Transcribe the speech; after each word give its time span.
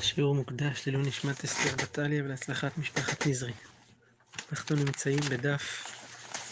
שיעור 0.00 0.34
מוקדש 0.34 0.86
לעילוי 0.86 1.08
נשמת 1.08 1.44
אסתר 1.44 1.76
בטליה 1.82 2.24
ולהצלחת 2.24 2.78
משפחת 2.78 3.26
נזרי. 3.26 3.52
אנחנו 4.52 4.76
נמצאים 4.76 5.18
בדף 5.30 5.92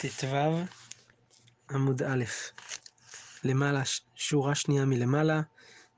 ט"ו 0.01 0.27
עמוד 1.71 2.03
א', 2.03 2.25
למעלה, 3.45 3.83
שורה 4.15 4.55
שנייה 4.55 4.85
מלמעלה, 4.85 5.41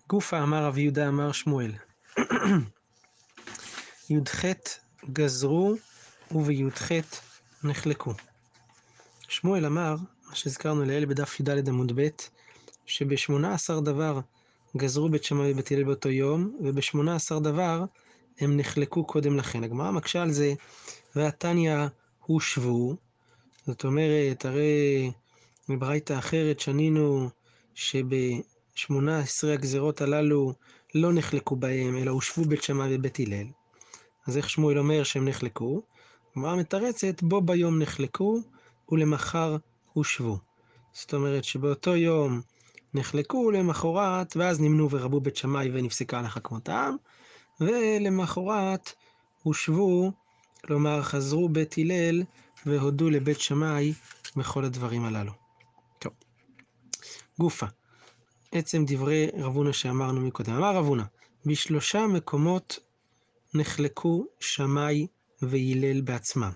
גופה 0.09 0.43
אמר 0.43 0.64
רבי 0.64 0.80
יהודה 0.80 1.09
אמר 1.09 1.32
שמואל. 1.32 1.72
י"ח 4.10 4.44
גזרו 5.13 5.74
ובי"ח 6.31 6.90
נחלקו. 7.65 8.15
שמואל 9.28 9.67
אמר, 9.67 9.97
מה 10.28 10.35
שהזכרנו 10.35 10.85
לעיל 10.85 11.06
בדף 11.06 11.40
י"ד 11.40 11.69
עמוד 11.69 11.92
ב', 12.01 12.08
שבשמונה 12.87 13.54
עשר 13.54 13.81
דבר 13.81 14.21
גזרו 14.77 15.08
בית 15.08 15.24
שמאי 15.24 15.53
ובית 15.53 15.72
הלל 15.72 15.85
באותו 15.85 16.09
יום, 16.09 16.56
ובשמונה 16.61 17.16
עשר 17.16 17.38
דבר 17.38 17.84
הם 18.41 18.56
נחלקו 18.56 19.05
קודם 19.05 19.37
לכן. 19.37 19.64
הגמרא 19.64 19.91
מקשה 19.91 20.23
על 20.23 20.30
זה, 20.30 20.55
והתניא 21.16 21.77
הושבו, 22.27 22.97
זאת 23.66 23.84
אומרת, 23.84 24.45
הרי 24.45 25.10
מברייתא 25.69 26.19
אחרת 26.19 26.60
שנינו 26.60 27.28
שבשמונה 27.74 29.19
עשרה 29.19 29.52
הגזרות 29.52 30.00
הללו 30.00 30.52
לא 30.95 31.12
נחלקו 31.12 31.56
בהם, 31.56 31.97
אלא 31.97 32.11
הושבו 32.11 32.45
בית 32.45 32.62
שמאי 32.62 32.97
ובית 32.97 33.20
הלל. 33.20 33.47
אז 34.27 34.36
איך 34.36 34.50
שמואל 34.50 34.78
אומר 34.78 35.02
שהם 35.02 35.28
נחלקו? 35.28 35.83
הגמרא 36.33 36.56
מתרצת, 36.56 37.22
בו 37.22 37.41
ביום 37.41 37.78
נחלקו 37.78 38.41
ולמחר 38.88 39.56
הושבו. 39.92 40.38
זאת 40.92 41.14
אומרת 41.14 41.45
שבאותו 41.45 41.97
יום 41.97 42.41
נחלקו 42.96 43.50
למחרת, 43.50 44.36
ואז 44.36 44.60
נמנו 44.60 44.91
ורבו 44.91 45.20
בית 45.20 45.36
שמאי 45.36 45.70
ונפסקה 45.73 46.18
הלכה 46.18 46.41
כמותם, 46.41 46.96
ולמחרת 47.60 48.92
הושבו, 49.42 50.12
כלומר 50.64 51.02
חזרו 51.02 51.48
בית 51.48 51.74
הלל 51.78 52.22
והודו 52.67 53.11
לבית 53.11 53.41
שמאי 53.41 53.92
בכל 54.36 54.64
הדברים 54.64 55.05
הללו. 55.05 55.33
טוב, 55.98 56.12
גופה, 57.39 57.67
עצם 58.52 58.84
דברי 58.86 59.27
רב 59.34 59.56
הונא 59.56 59.72
שאמרנו 59.72 60.20
מקודם. 60.20 60.52
אמר 60.52 60.77
רב 60.77 60.84
הונא, 60.86 61.05
בשלושה 61.47 62.06
מקומות 62.06 62.78
נחלקו 63.55 64.27
שמאי 64.41 65.06
והלל 65.42 66.00
בעצמם. 66.00 66.52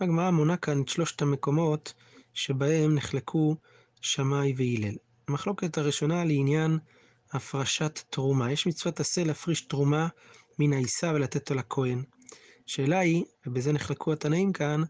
הגמרא 0.00 0.30
מונה 0.30 0.56
כאן 0.56 0.82
את 0.82 0.88
שלושת 0.88 1.22
המקומות 1.22 1.94
שבהם 2.34 2.94
נחלקו 2.94 3.56
שמאי 4.00 4.54
והלל. 4.56 4.96
המחלוקת 5.30 5.78
הראשונה 5.78 6.24
לעניין 6.24 6.78
הפרשת 7.32 8.00
תרומה. 8.10 8.52
יש 8.52 8.66
מצוות 8.66 9.00
עשה 9.00 9.24
להפריש 9.24 9.60
תרומה 9.60 10.08
מן 10.58 10.72
העיסה 10.72 11.12
ולתת 11.14 11.36
אותה 11.36 11.54
לכהן. 11.54 12.02
השאלה 12.68 12.98
היא, 12.98 13.24
ובזה 13.46 13.72
נחלקו 13.72 14.12
התנאים 14.12 14.52
כאן, 14.52 14.82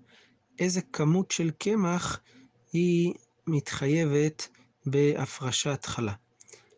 איזה 0.59 0.81
כמות 0.81 1.31
של 1.31 1.51
קמח 1.51 2.21
היא 2.73 3.15
מתחייבת 3.47 4.49
בהפרשת 4.87 5.85
חלה. 5.85 6.13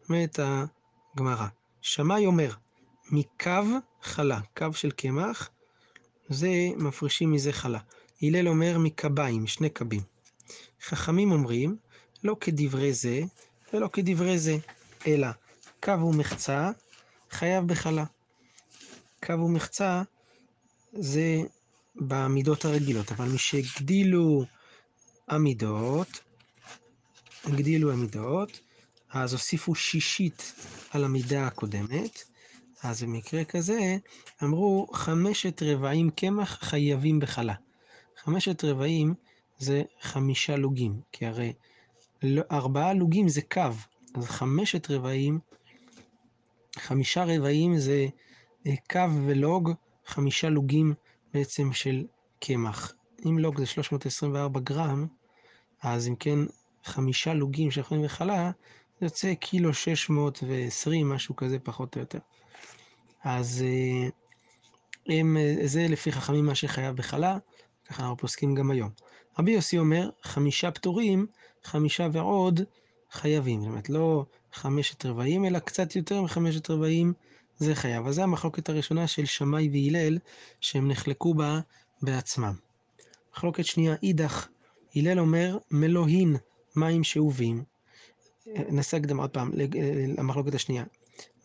אומרת 0.09 0.39
הגמרא, 0.43 1.47
שמאי 1.81 2.27
אומר, 2.27 2.55
מקו 3.11 3.79
חלה, 4.03 4.41
קו 4.57 4.73
של 4.73 4.91
קמח, 4.91 5.51
זה 6.29 6.51
מפרישים 6.77 7.33
מזה 7.33 7.53
חלה. 7.53 7.79
הלל 8.23 8.49
אומר 8.49 8.79
מקביים, 8.79 9.47
שני 9.47 9.71
קבים. 9.71 10.03
חכמים 10.85 11.33
אומרים, 11.33 11.77
לא 12.25 12.37
כדברי 12.41 12.93
זה 12.93 13.23
ולא 13.73 13.89
כדברי 13.93 14.39
זה, 14.39 14.57
אלא 15.07 15.29
קו 15.83 16.01
ומחצה 16.01 16.71
חייב 17.31 17.67
בחלה. 17.67 18.05
קו 19.27 19.33
ומחצה 19.33 20.03
זה 20.93 21.37
במידות 21.97 22.65
הרגילות, 22.65 23.13
אבל 23.13 23.29
משהגדילו 23.29 24.45
המידות, 25.29 26.21
הגדילו 27.45 27.93
המידות, 27.93 28.61
אז 29.11 29.33
הוסיפו 29.33 29.75
שישית 29.75 30.53
על 30.91 31.05
המידה 31.05 31.47
הקודמת, 31.47 32.23
אז 32.83 33.03
במקרה 33.03 33.45
כזה 33.45 33.97
אמרו 34.43 34.87
חמשת 34.93 35.63
רבעים 35.63 36.11
קמח 36.11 36.59
חייבים 36.63 37.21
בחלה. 37.21 37.55
חמשת 38.25 38.65
רבעים 38.65 39.15
זה 39.59 39.83
חמישה 40.01 40.57
לוגים, 40.57 41.01
כי 41.13 41.27
הרי 41.27 41.53
ארבעה 42.53 42.95
לוגים 42.95 43.29
זה 43.29 43.43
קו, 43.43 43.71
אז 44.15 44.25
חמשת 44.25 44.91
רבעים, 44.91 45.39
חמישה 46.79 47.25
רבעים 47.25 47.79
זה 47.79 48.07
קו 48.91 49.09
ולוג, 49.27 49.71
חמישה 50.07 50.49
לוגים 50.49 50.95
בעצם 51.35 51.73
של 51.73 52.05
קמח. 52.41 52.93
אם 53.27 53.39
לוג 53.39 53.59
זה 53.59 53.67
324 53.67 54.61
גרם, 54.61 55.07
אז 55.83 56.09
אם 56.09 56.17
כן 56.17 56.39
חמישה 56.85 57.35
לוגים 57.35 57.71
שיכולים 57.71 58.05
בחלה, 58.05 58.51
זה 59.01 59.07
יוצא 59.07 59.35
קילו 59.35 59.75
620, 59.75 61.09
משהו 61.09 61.37
כזה 61.37 61.59
פחות 61.59 61.97
או 61.97 62.01
יותר. 62.01 62.19
אז 63.25 63.65
הם, 65.09 65.37
זה 65.65 65.87
לפי 65.89 66.13
חכמים 66.13 66.47
מה 66.47 66.55
שחייב 66.55 66.97
בחלה, 66.97 67.39
ככה 67.89 68.03
אנחנו 68.03 68.17
פוסקים 68.17 68.55
גם 68.55 68.71
היום. 68.71 68.91
רבי 69.39 69.51
יוסי 69.51 69.79
אומר, 69.79 70.11
חמישה 70.23 70.71
פטורים, 70.71 71.27
חמישה 71.65 72.09
ועוד 72.13 72.61
חייבים. 73.11 73.61
זאת 73.61 73.69
אומרת, 73.69 73.89
לא 73.91 74.25
חמשת 74.53 75.07
רבעים, 75.07 75.45
אלא 75.45 75.59
קצת 75.59 75.97
יותר 75.97 76.23
מחמשת 76.23 76.71
רבעים 76.71 77.13
זה 77.59 77.75
חייב. 77.75 78.07
אז 78.07 78.15
זו 78.15 78.23
המחלוקת 78.23 78.69
הראשונה 78.69 79.07
של 79.07 79.25
שמאי 79.25 79.69
והלל, 79.73 80.19
שהם 80.61 80.91
נחלקו 80.91 81.35
בה 81.35 81.61
בעצמם. 82.03 82.55
מחלוקת 83.33 83.65
שנייה, 83.65 83.95
אידך, 84.03 84.49
הלל 84.97 85.19
אומר, 85.19 85.59
מלוהין 85.71 86.37
מים 86.77 87.05
שאובים. 87.05 87.65
נעשה 88.47 88.97
הקדמה 88.97 89.23
עוד 89.23 89.31
פעם 89.31 89.53
למחלוקת 90.19 90.55
השנייה. 90.55 90.85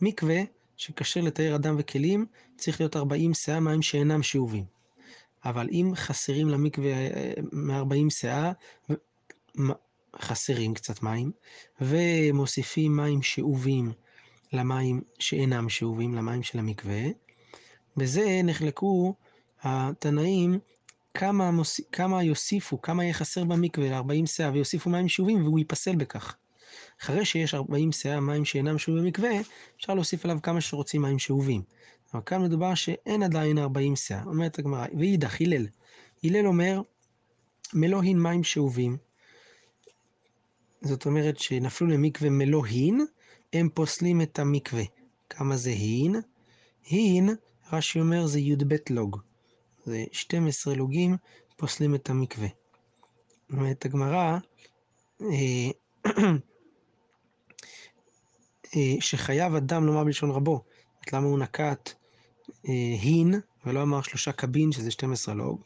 מקווה 0.00 0.40
שכשר 0.76 1.20
לתאר 1.20 1.56
אדם 1.56 1.76
וכלים, 1.78 2.26
צריך 2.56 2.80
להיות 2.80 2.96
40 2.96 3.34
שאה 3.34 3.60
מים 3.60 3.82
שאינם 3.82 4.22
שאובים. 4.22 4.77
אבל 5.44 5.68
אם 5.72 5.92
חסרים 5.94 6.48
למקווה 6.48 6.94
מ-40 7.52 8.10
שאה, 8.10 8.52
חסרים 10.16 10.74
קצת 10.74 11.02
מים, 11.02 11.32
ומוסיפים 11.80 12.96
מים 12.96 13.22
שאובים 13.22 13.92
למים 14.52 15.00
שאינם 15.18 15.68
שאובים, 15.68 16.14
למים 16.14 16.42
של 16.42 16.58
המקווה, 16.58 17.02
בזה 17.96 18.40
נחלקו 18.44 19.14
התנאים 19.62 20.58
כמה, 21.14 21.50
מוס... 21.50 21.80
כמה 21.92 22.22
יוסיפו, 22.22 22.82
כמה 22.82 23.04
יהיה 23.04 23.14
חסר 23.14 23.44
במקווה 23.44 23.90
ל-40 23.90 24.26
שאה, 24.26 24.50
ויוסיפו 24.52 24.90
מים 24.90 25.08
שאובים, 25.08 25.44
והוא 25.44 25.58
ייפסל 25.58 25.96
בכך. 25.96 26.36
אחרי 27.02 27.24
שיש 27.24 27.54
40 27.54 27.92
שאה 27.92 28.20
מים 28.20 28.44
שאינם 28.44 28.78
שאובים 28.78 29.04
במקווה, 29.04 29.30
אפשר 29.76 29.94
להוסיף 29.94 30.24
עליו 30.24 30.38
כמה 30.42 30.60
שרוצים 30.60 31.02
מים 31.02 31.18
שאובים. 31.18 31.62
אבל 32.14 32.22
כאן 32.26 32.42
מדובר 32.42 32.74
שאין 32.74 33.22
עדיין 33.22 33.58
40 33.58 33.96
שאה. 33.96 34.24
אומרת 34.24 34.58
הגמרא, 34.58 34.86
ואידך, 34.98 35.40
הלל. 35.40 35.66
הלל 36.24 36.46
אומר, 36.46 36.80
מלוהין 37.74 38.22
מים 38.22 38.44
שאובים. 38.44 38.96
זאת 40.82 41.06
אומרת 41.06 41.38
שנפלו 41.38 41.86
למקווה 41.86 42.30
מלוהין, 42.30 43.06
הם 43.52 43.68
פוסלים 43.74 44.22
את 44.22 44.38
המקווה. 44.38 44.82
כמה 45.30 45.56
זה 45.56 45.70
הין? 45.70 46.14
הין, 46.86 47.28
רש"י 47.72 48.00
אומר, 48.00 48.26
זה 48.26 48.40
י"ב 48.40 48.74
לוג. 48.90 49.16
זה 49.84 50.04
12 50.12 50.74
לוגים 50.74 51.16
פוסלים 51.56 51.94
את 51.94 52.10
המקווה. 52.10 52.48
אומרת 53.52 53.84
הגמרא, 53.84 54.38
שחייב 59.00 59.54
אדם 59.54 59.86
לומר 59.86 60.04
בלשון 60.04 60.30
רבו. 60.30 60.64
למה 61.12 61.26
הוא 61.26 61.38
נקט 61.38 61.97
הין 63.00 63.34
ולא 63.66 63.82
אמר 63.82 64.02
שלושה 64.02 64.32
קבין 64.32 64.72
שזה 64.72 64.90
12 64.90 65.34
לוג? 65.34 65.60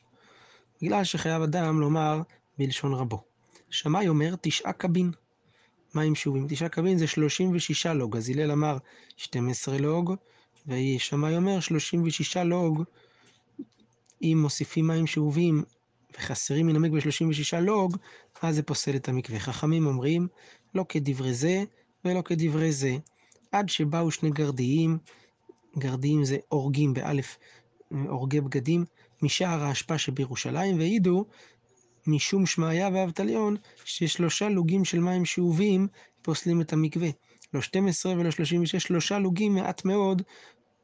בגלל 0.82 1.05
שחייב 1.05 1.43
אדם 1.43 1.81
לומר 1.81 2.20
בלשון 2.58 2.94
רבו. 2.94 3.23
שמאי 3.70 4.08
אומר 4.08 4.34
תשעה 4.40 4.73
קבין. 4.73 5.11
מים 5.94 6.14
שאובים? 6.14 6.46
תשעה 6.49 6.69
קבין 6.69 6.99
זה 6.99 7.06
36 7.06 7.87
לוג, 7.87 8.17
אז 8.17 8.29
הלל 8.29 8.50
אמר 8.50 8.76
12 9.17 9.79
לוג, 9.79 10.14
ושמאי 10.67 11.37
אומר 11.37 11.61
36 11.61 12.37
לוג, 12.37 12.82
אם 14.23 14.38
מוסיפים 14.43 14.87
מים 14.87 15.06
שאובים 15.06 15.62
וחסרים 16.19 16.67
מן 16.67 16.76
המקווה 16.76 17.00
36 17.00 17.55
לוג, 17.55 17.96
אז 18.43 18.55
זה 18.55 18.62
פוסל 18.62 18.96
את 18.96 19.08
המקווה. 19.08 19.38
חכמים 19.38 19.87
אומרים, 19.87 20.29
לא 20.75 20.84
כדברי 20.88 21.34
זה 21.34 21.64
ולא 22.05 22.23
כדברי 22.23 22.73
זה, 22.73 22.96
עד 23.52 23.69
שבאו 23.69 24.11
שני 24.11 24.31
גרדיים, 24.31 24.99
גרדיים 25.78 26.24
זה 26.24 26.36
אורגים 26.50 26.94
באלף, 26.94 27.38
אורגי 28.08 28.40
בגדים, 28.40 28.84
משער 29.22 29.62
האשפה 29.62 29.98
שבירושלים, 29.98 30.78
והעידו 30.78 31.24
משום 32.06 32.46
שמעיה 32.46 32.88
ואבטליון, 32.92 33.56
ששלושה 33.84 34.48
לוגים 34.48 34.84
של 34.84 35.00
מים 35.00 35.24
שאובים 35.24 35.88
פוסלים 36.22 36.60
את 36.60 36.72
המקווה. 36.72 37.08
לא 37.54 37.60
12 37.60 38.12
ולא 38.12 38.30
36, 38.30 38.82
שלושה 38.82 39.19
לוגים 39.19 39.54
מעט 39.54 39.84
מאוד 39.84 40.22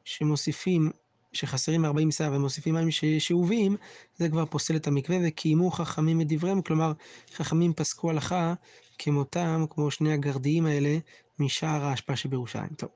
שמוסיפים, 0.03 0.91
שחסרים 1.33 1.85
40 1.85 2.11
סאה 2.11 2.35
ומוסיפים 2.35 2.75
מים 2.75 2.87
שאובים, 3.19 3.75
זה 4.15 4.29
כבר 4.29 4.45
פוסל 4.45 4.75
את 4.75 4.87
המקווה 4.87 5.17
וקיימו 5.27 5.71
חכמים 5.71 6.21
את 6.21 6.27
דבריהם, 6.27 6.61
כלומר 6.61 6.93
חכמים 7.33 7.73
פסקו 7.73 8.09
הלכה 8.09 8.53
כמותם, 8.99 9.65
כמו 9.69 9.91
שני 9.91 10.13
הגרדיים 10.13 10.65
האלה, 10.65 10.97
משער 11.39 11.85
האשפה 11.85 12.15
שבירושלים. 12.15 12.69
טוב, 12.77 12.89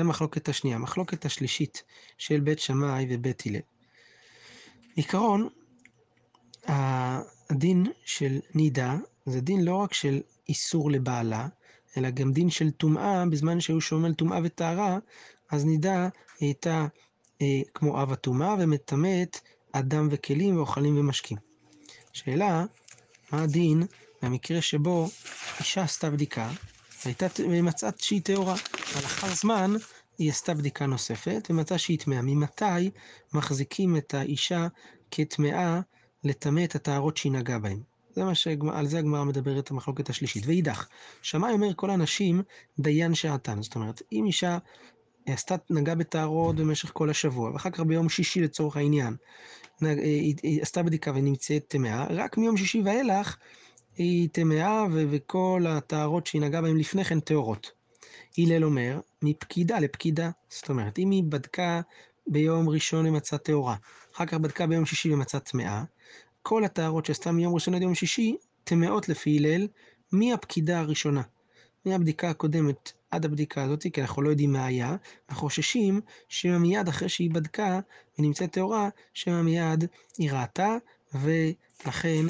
זו 0.00 0.06
המחלוקת 0.06 0.48
השנייה. 0.48 0.76
המחלוקת 0.76 1.24
השלישית 1.24 1.82
של 2.18 2.40
בית 2.40 2.58
שמאי 2.58 3.06
ובית 3.10 3.42
הלל. 3.46 3.60
עיקרון, 4.94 5.48
הדין 6.66 7.86
של 8.04 8.40
נידה 8.54 8.96
זה 9.26 9.40
דין 9.40 9.64
לא 9.64 9.74
רק 9.74 9.94
של 9.94 10.20
איסור 10.48 10.90
לבעלה, 10.90 11.48
אלא 11.96 12.10
גם 12.10 12.32
דין 12.32 12.50
של 12.50 12.70
טומאה, 12.70 13.26
בזמן 13.26 13.60
שהיו 13.60 13.80
שומעים 13.80 14.04
על 14.04 14.14
טומאה 14.14 14.38
וטהרה, 14.44 14.98
אז 15.50 15.64
נידה 15.64 16.08
הייתה 16.40 16.86
אה, 17.42 17.60
כמו 17.74 18.02
אב 18.02 18.12
הטומאה 18.12 18.54
ומטמאת 18.58 19.40
אדם 19.72 20.08
וכלים 20.10 20.56
ואוכלים 20.56 20.98
ומשקים. 20.98 21.38
שאלה, 22.12 22.64
מה 23.32 23.42
הדין 23.42 23.82
במקרה 24.22 24.62
שבו 24.62 25.08
אישה 25.60 25.82
עשתה 25.82 26.10
בדיקה, 26.10 26.50
ומצאת 27.38 28.00
שהיא 28.00 28.22
טהורה, 28.22 28.54
ולאחר 28.96 29.34
זמן 29.34 29.72
היא 30.18 30.30
עשתה 30.30 30.54
בדיקה 30.54 30.86
נוספת 30.86 31.48
ומצאה 31.50 31.78
שהיא 31.78 31.98
טמאה. 31.98 32.22
ממתי 32.22 32.90
מחזיקים 33.32 33.96
את 33.96 34.14
האישה 34.14 34.66
כטמאה 35.10 35.80
לטמא 36.24 36.64
את 36.64 36.74
הטהרות 36.74 37.16
שהיא 37.16 37.32
נגעה 37.32 37.58
בהן? 37.58 37.80
זה 38.14 38.24
מה 38.24 38.34
שגמר, 38.34 38.76
על 38.76 38.86
זה 38.86 38.98
הגמרא 38.98 39.24
מדברת 39.24 39.70
המחלוקת 39.70 40.10
השלישית. 40.10 40.46
ואידך, 40.46 40.88
שמאי 41.22 41.52
אומר 41.52 41.74
כל 41.76 41.90
הנשים 41.90 42.42
דיין 42.78 43.14
שעתן. 43.14 43.62
זאת 43.62 43.74
אומרת, 43.74 44.02
אם 44.12 44.24
אישה 44.26 44.58
עשתה, 45.26 45.56
נגעה 45.70 45.94
בטהרות 45.94 46.56
במשך 46.56 46.90
כל 46.92 47.10
השבוע, 47.10 47.50
ואחר 47.50 47.70
כך 47.70 47.80
ביום 47.80 48.08
שישי 48.08 48.40
לצורך 48.40 48.76
העניין, 48.76 49.16
נג, 49.80 49.98
היא, 49.98 50.34
היא 50.42 50.62
עשתה 50.62 50.82
בדיקה 50.82 51.10
ונמצאת 51.10 51.64
טמאה, 51.68 52.06
רק 52.10 52.38
מיום 52.38 52.56
שישי 52.56 52.82
ואילך 52.84 53.36
היא 53.96 54.28
טמאה 54.32 54.86
וכל 54.92 55.64
הטהרות 55.68 56.26
שהיא 56.26 56.42
נגעה 56.42 56.62
בהן 56.62 56.76
לפני 56.76 57.04
כן 57.04 57.20
טהורות. 57.20 57.72
הלל 58.38 58.64
אומר, 58.64 59.00
מפקידה 59.22 59.78
לפקידה. 59.78 60.30
זאת 60.48 60.68
אומרת, 60.68 60.98
אם 60.98 61.10
היא 61.10 61.22
בדקה 61.28 61.80
ביום 62.26 62.68
ראשון 62.68 63.06
ומצאה 63.06 63.38
טהורה, 63.38 63.76
אחר 64.14 64.26
כך 64.26 64.34
בדקה 64.34 64.66
ביום 64.66 64.86
שישי 64.86 65.14
ומצאה 65.14 65.40
טמאה, 65.40 65.84
כל 66.42 66.64
הטהרות 66.64 67.06
שעשתה 67.06 67.32
מיום 67.32 67.54
ראשון 67.54 67.74
עד 67.74 67.82
יום 67.82 67.94
שישי, 67.94 68.36
טמאות 68.64 69.08
לפי 69.08 69.38
הלל, 69.38 69.68
מהפקידה 70.12 70.80
הראשונה. 70.80 71.22
מהבדיקה 71.84 72.30
הקודמת 72.30 72.92
עד 73.10 73.24
הבדיקה 73.24 73.62
הזאת, 73.62 73.86
כי 73.92 74.00
אנחנו 74.00 74.22
לא 74.22 74.30
יודעים 74.30 74.52
מה 74.52 74.66
היה, 74.66 74.96
אנחנו 75.28 75.42
חוששים 75.42 76.00
שמא 76.28 76.58
מיד 76.58 76.88
אחרי 76.88 77.08
שהיא 77.08 77.30
בדקה 77.30 77.80
ונמצאת 78.18 78.52
טהורה, 78.52 78.88
שמא 79.14 79.42
מיד 79.42 79.84
היא 80.18 80.32
ראתה, 80.32 80.76
ולכן 81.14 82.26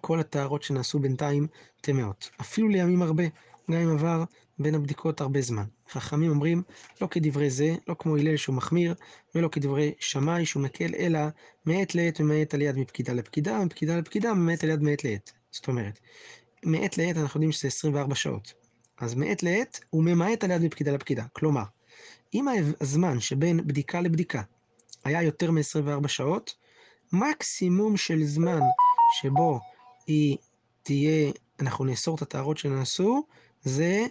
כל 0.00 0.20
הטהרות 0.20 0.62
שנעשו 0.62 0.98
בינתיים 0.98 1.46
טמאות. 1.80 2.30
אפילו 2.40 2.68
לימים 2.68 3.02
הרבה, 3.02 3.24
גם 3.70 3.76
אם 3.76 3.90
עבר 3.90 4.24
בין 4.58 4.74
הבדיקות 4.74 5.20
הרבה 5.20 5.40
זמן. 5.40 5.64
חכמים 5.90 6.30
אומרים, 6.30 6.62
לא 7.00 7.06
כדברי 7.06 7.50
זה, 7.50 7.74
לא 7.88 7.94
כמו 7.98 8.16
הלל 8.16 8.36
שהוא 8.36 8.56
מחמיר, 8.56 8.94
ולא 9.34 9.48
כדברי 9.48 9.92
שמאי 10.00 10.46
שהוא 10.46 10.62
מקל, 10.62 10.94
אלא 10.98 11.20
מעת 11.66 11.94
לעת 11.94 12.20
ומעת 12.20 12.54
על 12.54 12.62
יד 12.62 12.78
מפקידה 12.78 13.12
לפקידה, 13.12 13.58
ומפקידה 13.60 13.96
לפקידה 13.96 14.32
ומעת 14.32 14.64
על 14.64 14.70
יד 14.70 14.82
מעת 14.82 15.04
לעת. 15.04 15.32
זאת 15.50 15.68
אומרת, 15.68 15.98
מעת 16.64 16.98
לעת 16.98 17.16
אנחנו 17.16 17.38
יודעים 17.38 17.52
שזה 17.52 17.68
24 17.68 18.14
שעות. 18.14 18.54
אז 19.00 19.14
מעת 19.14 19.42
לעת 19.42 19.80
הוא 19.90 20.04
ממעט 20.04 20.44
על 20.44 20.50
יד 20.50 20.62
מפקידה 20.62 20.92
לפקידה. 20.92 21.24
כלומר, 21.32 21.64
אם 22.34 22.46
הזמן 22.80 23.20
שבין 23.20 23.66
בדיקה 23.66 24.00
לבדיקה 24.00 24.42
היה 25.04 25.22
יותר 25.22 25.50
מ-24 25.50 26.08
שעות, 26.08 26.54
מקסימום 27.12 27.96
של 27.96 28.24
זמן 28.24 28.60
שבו 29.20 29.60
היא 30.06 30.36
תהיה, 30.82 31.32
אנחנו 31.60 31.84
נאסור 31.84 32.16
את 32.16 32.22
הטהרות 32.22 32.58
שנעשו, 32.58 33.22
זה 33.62 34.06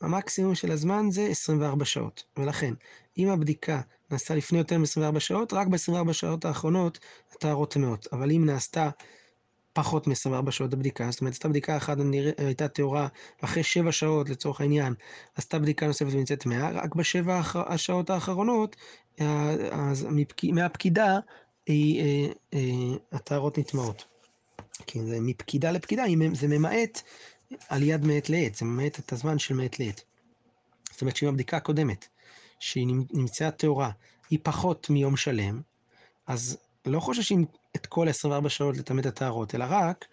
המקסימום 0.00 0.54
של 0.54 0.72
הזמן 0.72 1.10
זה 1.10 1.22
24 1.22 1.84
שעות. 1.84 2.24
ולכן, 2.36 2.74
אם 3.18 3.28
הבדיקה 3.28 3.80
נעשתה 4.10 4.34
לפני 4.34 4.58
יותר 4.58 4.78
מ-24 4.78 5.20
שעות, 5.20 5.52
רק 5.52 5.66
ב-24 5.66 6.12
שעות 6.12 6.44
האחרונות 6.44 6.98
הטהרות 7.32 7.72
טמאות. 7.72 8.08
אבל 8.12 8.30
אם 8.30 8.46
נעשתה 8.46 8.90
פחות 9.72 10.06
מ-24 10.06 10.50
שעות 10.50 10.72
הבדיקה, 10.72 11.10
זאת 11.10 11.20
אומרת, 11.20 11.32
עשתה 11.32 11.48
בדיקה 11.48 11.76
אחת 11.76 11.96
הייתה 12.38 12.68
טהורה 12.68 13.08
אחרי 13.40 13.62
7 13.62 13.92
שעות 13.92 14.30
לצורך 14.30 14.60
העניין, 14.60 14.94
עשתה 15.34 15.58
בדיקה 15.58 15.86
נוספת 15.86 16.12
ונמצאת 16.12 16.40
טמאה, 16.40 16.70
רק 16.70 16.94
בשבע 16.94 17.40
השעות 17.54 18.10
האחרונות, 18.10 18.76
אז 19.70 20.06
מהפקידה 20.52 21.18
אה, 21.68 21.74
אה, 22.54 22.60
הטהרות 23.12 23.58
נטמעות. 23.58 24.11
כי 24.86 25.02
זה 25.02 25.18
מפקידה 25.20 25.70
לפקידה, 25.70 26.04
זה 26.34 26.48
ממעט 26.48 27.02
על 27.68 27.82
יד 27.82 28.04
מעת 28.04 28.30
לעת, 28.30 28.54
זה 28.54 28.64
ממעט 28.64 28.98
את 28.98 29.12
הזמן 29.12 29.38
של 29.38 29.54
מעת 29.54 29.80
לעת. 29.80 30.02
זאת 30.90 31.00
אומרת 31.00 31.16
שאם 31.16 31.28
הבדיקה 31.28 31.56
הקודמת, 31.56 32.08
שהיא 32.58 32.86
נמצאה 33.12 33.50
טהורה, 33.50 33.90
היא 34.30 34.38
פחות 34.42 34.90
מיום 34.90 35.16
שלם, 35.16 35.60
אז 36.26 36.58
לא 36.86 37.00
חוששים 37.00 37.44
את 37.76 37.86
כל 37.86 38.08
24 38.08 38.48
שעות 38.48 38.76
לטמא 38.76 39.00
את 39.00 39.06
הטהרות, 39.06 39.54
אלא 39.54 39.64
רק 39.68 40.04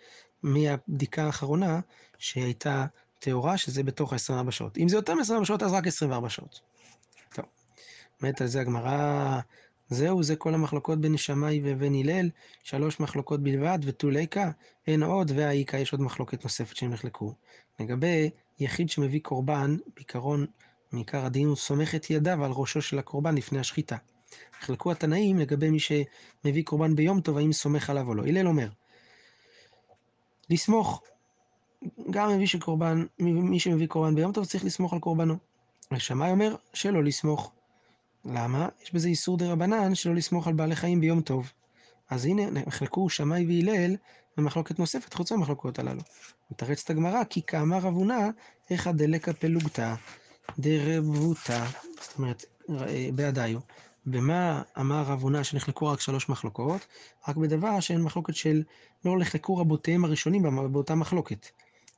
מהבדיקה 0.44 1.24
האחרונה 1.24 1.80
שהייתה 2.18 2.86
טהורה, 3.20 3.58
שזה 3.58 3.84
בתוך 3.84 4.14
ה-24 4.14 4.52
שעות. 4.52 4.78
אם 4.78 4.90
זה 4.90 4.96
יותר 4.96 5.16
מ-24 5.16 5.46
שעות, 5.46 5.64
אז 5.64 5.74
רק 5.74 5.88
24 5.88 6.30
שעות. 6.30 6.60
טוב, 7.34 7.46
באמת 8.22 8.42
על 8.42 8.48
זה 8.48 8.62
הגמרא, 8.62 9.40
זהו, 9.90 10.24
זה 10.24 10.36
כל 10.36 10.54
המחלוקות 10.54 11.02
בין 11.02 11.18
שמאי 11.18 11.62
ובין 11.64 11.96
הלל, 11.96 12.30
שלוש 12.64 13.00
מחלוקות 13.00 13.44
בלבד, 13.44 13.80
ותו 13.82 14.10
ליקה, 14.10 14.52
אין 14.88 15.04
עוד, 15.04 15.32
והאיכא 15.36 15.78
יש 15.78 15.92
עוד 15.92 16.02
מחלוקת 16.02 16.44
נוספת 16.44 16.76
שהם 16.76 16.92
נחלקו. 16.92 17.34
לגבי 17.80 18.30
יחיד 18.60 18.90
שמביא 18.90 19.22
קורבן, 19.22 19.78
בעיקרון, 19.96 20.46
מעיקר 20.92 21.26
הדין 21.26 21.48
הוא 21.48 21.56
סומך 21.56 21.96
את 21.96 22.10
ידיו 22.10 22.46
על 22.46 22.52
ראשו 22.52 22.82
של 22.82 23.00
הקורבן 23.00 23.36
לפני 23.36 23.60
השחיטה. 23.60 23.98
נחלקו 24.62 24.92
התנאים 24.92 25.40
לגבי 25.40 25.70
מי 25.70 25.80
שמביא 25.80 26.64
קורבן 26.64 26.96
ביום 26.96 27.22
טוב, 27.22 27.38
האם 27.38 27.54
סומך 27.54 27.90
עליו 27.90 28.08
או 28.08 28.16
לא. 28.16 28.24
הלל 28.24 28.48
אומר, 28.48 28.70
לסמוך, 30.50 31.04
גם 32.10 32.30
מביא 32.36 32.48
שקורבן, 32.48 33.06
מי 33.20 33.60
שמביא 33.60 33.88
קורבן 33.88 34.16
ביום 34.16 34.32
טוב 34.32 34.46
צריך 34.46 34.66
לסמוך 34.66 34.94
על 34.94 35.00
קורבנו. 35.00 35.36
ושמאי 35.94 36.32
אומר 36.32 36.56
שלא 36.74 37.04
לסמוך. 37.04 37.52
למה? 38.26 38.70
יש 38.84 38.94
בזה 38.94 39.08
איסור 39.08 39.38
דה 39.38 39.52
רבנן 39.52 39.96
שלא 39.96 40.16
לסמוך 40.16 40.48
על 40.48 40.54
בעלי 40.54 40.76
חיים 40.76 41.02
ביום 41.02 41.22
טוב. 41.22 41.52
אז 42.10 42.26
הנה, 42.26 42.50
נחלקו 42.50 43.10
שמאי 43.10 43.46
והלל 43.46 43.96
במחלוקת 44.38 44.80
נוספת 44.80 45.14
חוץ 45.14 45.32
מהמחלוקות 45.32 45.80
הללו. 45.80 46.02
מתרצת 46.52 46.90
הגמרא, 46.90 47.24
כי 47.24 47.42
כאמר 47.42 47.78
רב 47.78 47.94
הונא, 47.94 48.30
איכא 48.70 48.92
דלקא 48.92 49.32
פלוגתא 49.32 49.96
דרבותא, 50.60 51.66
זאת 52.02 52.18
אומרת, 52.18 52.46
אה, 52.70 53.10
בעדיו. 53.16 53.60
במה 54.06 54.62
אמר 54.80 55.02
רב 55.02 55.22
הונא 55.22 55.44
שנחלקו 55.44 55.88
רק 55.88 56.00
שלוש 56.00 56.30
מחלוקות? 56.30 56.88
רק 57.28 57.36
בדבר 57.36 57.80
שאין 57.80 58.02
מחלוקת 58.02 58.36
של 58.36 58.64
לא 59.06 59.20
נחלקו 59.20 59.58
רבותיהם 59.58 60.06
הראשונים 60.06 60.72
באותה 60.72 60.96
מחלוקת. 60.96 61.48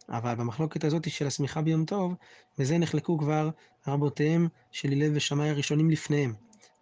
אבל 0.09 0.35
במחלוקת 0.35 0.83
הזאת 0.83 1.11
של 1.11 1.27
השמיכה 1.27 1.61
ביום 1.61 1.85
טוב, 1.85 2.13
בזה 2.57 2.77
נחלקו 2.77 3.17
כבר 3.17 3.49
רבותיהם 3.87 4.47
של 4.71 4.91
הלל 4.91 5.11
ושמאי 5.15 5.49
הראשונים 5.49 5.89
לפניהם. 5.89 6.33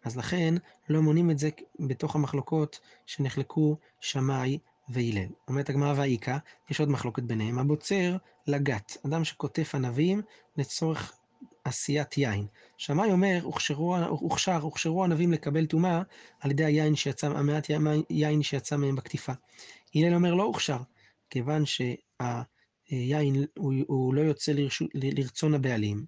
אז 0.03 0.17
לכן 0.17 0.53
לא 0.89 1.01
מונים 1.01 1.31
את 1.31 1.39
זה 1.39 1.49
בתוך 1.79 2.15
המחלוקות 2.15 2.79
שנחלקו 3.05 3.77
שמאי 3.99 4.57
והלל. 4.89 5.27
אומרת 5.47 5.69
הגמרא 5.69 5.93
והאיכא, 5.97 6.37
יש 6.69 6.79
עוד 6.79 6.89
מחלוקת 6.89 7.23
ביניהם, 7.23 7.59
הבוצר 7.59 8.17
לגת, 8.47 8.97
אדם 9.05 9.23
שקוטף 9.23 9.75
ענבים 9.75 10.21
לצורך 10.57 11.13
עשיית 11.63 12.17
יין. 12.17 12.47
שמאי 12.77 13.11
אומר, 13.11 13.39
הוכשר, 14.09 14.59
הוכשרו 14.61 15.03
ענבים 15.03 15.31
לקבל 15.31 15.65
טומאה 15.65 16.01
על 16.39 16.51
ידי 16.51 16.65
היין 16.65 16.95
שיצא, 16.95 17.27
המעט 17.27 17.67
יין 18.09 18.43
שיצא 18.43 18.77
מהם 18.77 18.95
בקטיפה. 18.95 19.33
הלל 19.95 20.15
אומר, 20.15 20.33
לא 20.33 20.43
הוכשר, 20.43 20.77
כיוון 21.29 21.63
שהיין 22.89 23.45
הוא, 23.57 23.73
הוא 23.87 24.13
לא 24.13 24.21
יוצא 24.21 24.51
לרשו, 24.51 24.85
לרצון 24.93 25.53
הבעלים. 25.53 26.05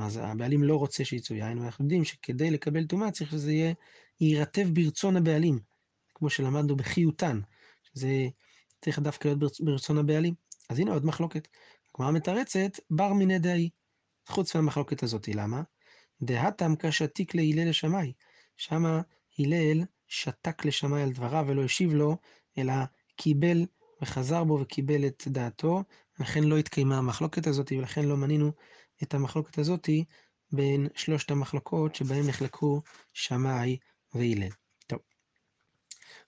אז 0.00 0.20
הבעלים 0.22 0.62
לא 0.62 0.76
רוצה 0.76 1.04
שיצאו 1.04 1.36
יין, 1.36 1.58
ואנחנו 1.58 1.84
יודעים 1.84 2.04
שכדי 2.04 2.50
לקבל 2.50 2.86
טומאה 2.86 3.10
צריך 3.10 3.30
שזה 3.30 3.52
יהיה, 3.52 3.74
יירטב 4.20 4.68
ברצון 4.72 5.16
הבעלים, 5.16 5.58
כמו 6.14 6.30
שלמדנו 6.30 6.76
בחיותן, 6.76 7.40
שזה 7.82 8.28
צריך 8.84 8.98
דווקא 8.98 9.28
להיות 9.28 9.60
ברצון 9.60 9.98
הבעלים. 9.98 10.34
אז 10.70 10.78
הנה 10.78 10.92
עוד 10.92 11.06
מחלוקת. 11.06 11.48
הגמרא 11.94 12.12
מתרצת, 12.12 12.70
בר 12.90 13.12
מיני 13.12 13.38
דאי. 13.38 13.70
חוץ 14.26 14.56
מהמחלוקת 14.56 15.02
הזאת, 15.02 15.28
למה? 15.28 15.62
דהתם 16.22 16.74
כשתיק 16.78 17.34
להלל 17.34 17.68
לשמאי. 17.68 18.12
שמה 18.56 19.00
הלל 19.38 19.84
שתק 20.08 20.64
לשמאי 20.64 21.02
על 21.02 21.12
דבריו 21.12 21.44
ולא 21.48 21.64
השיב 21.64 21.94
לו, 21.94 22.16
אלא 22.58 22.74
קיבל 23.16 23.66
וחזר 24.02 24.44
בו 24.44 24.58
וקיבל 24.60 25.06
את 25.06 25.22
דעתו, 25.26 25.82
לכן 26.20 26.44
לא 26.44 26.58
התקיימה 26.58 26.98
המחלוקת 26.98 27.46
הזאת, 27.46 27.72
ולכן 27.72 28.04
לא 28.04 28.16
מנינו 28.16 28.52
את 29.02 29.14
המחלוקת 29.14 29.58
הזאת 29.58 29.88
בין 30.52 30.88
שלושת 30.94 31.30
המחלוקות 31.30 31.94
שבהם 31.94 32.26
נחלקו 32.26 32.82
שמאי 33.12 33.76
והלל. 34.14 34.48
טוב. 34.86 34.98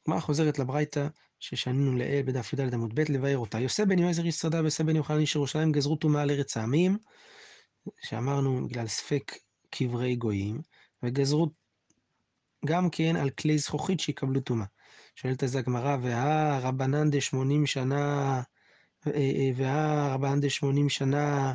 הגמרא 0.02 0.21
חוזרת 0.21 0.59
לברייתא 0.59 1.09
ששנינו 1.40 1.97
לעיל 1.97 2.23
בדף 2.23 2.52
י"ד 2.52 2.75
עמוד 2.75 2.95
ב' 2.95 3.00
לבאר 3.09 3.38
אותה. 3.38 3.61
יוסף 3.61 3.85
בן 3.85 3.99
יועזר 3.99 4.25
איש 4.25 4.35
שרדה 4.35 4.61
ויוסף 4.61 4.85
בן 4.85 4.97
יוחנן 4.97 5.21
איש 5.21 5.35
ירושלים 5.35 5.73
גזרו 5.73 5.97
טומאה 5.97 6.23
על 6.23 6.30
ארץ 6.30 6.57
העמים, 6.57 6.99
שאמרנו 8.02 8.68
בגלל 8.68 8.87
ספק 8.87 9.33
קברי 9.71 10.16
גויים, 10.16 10.61
וגזרו 11.02 11.50
גם 12.66 12.90
כן 12.90 13.16
על 13.16 13.30
כלי 13.30 13.59
זכוכית 13.59 14.00
שיקבלו 14.00 14.40
טומאה. 14.40 14.66
שואלת 15.14 15.42
על 15.42 15.49
זה 15.49 15.59
הגמרא, 15.59 15.97
והרבנן 16.02 17.11
דשמונים 17.11 17.66
שנה, 17.66 18.42
אה, 19.07 19.12
אה, 19.12 19.50
והרבנן 19.57 20.40
דשמונים 20.40 20.88
שנה 20.88 21.55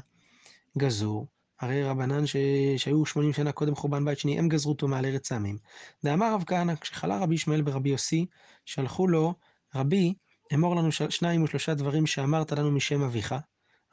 גזור. 0.77 1.27
הרי 1.59 1.83
רבנן 1.83 2.25
ש... 2.27 2.35
שהיו 2.77 3.05
שמונים 3.05 3.33
שנה 3.33 3.51
קודם 3.51 3.75
חורבן 3.75 4.05
בית 4.05 4.19
שני, 4.19 4.39
הם 4.39 4.49
גזרו 4.49 4.73
טומאה 4.73 4.99
על 4.99 5.05
ארץ 5.05 5.31
העמים. 5.31 5.57
דאמר 6.05 6.33
רב 6.33 6.43
כהנא, 6.47 6.75
כשחלה 6.75 7.17
רבי 7.19 7.35
ישמעאל 7.35 7.61
ברבי 7.61 7.89
יוסי, 7.89 8.25
שלחו 8.65 9.07
לו, 9.07 9.33
רבי, 9.75 10.13
אמור 10.53 10.75
לנו 10.75 10.91
שניים 10.91 11.43
ושלושה 11.43 11.73
דברים 11.73 12.07
שאמרת 12.07 12.51
לנו 12.51 12.71
משם 12.71 13.01
אביך, 13.01 13.35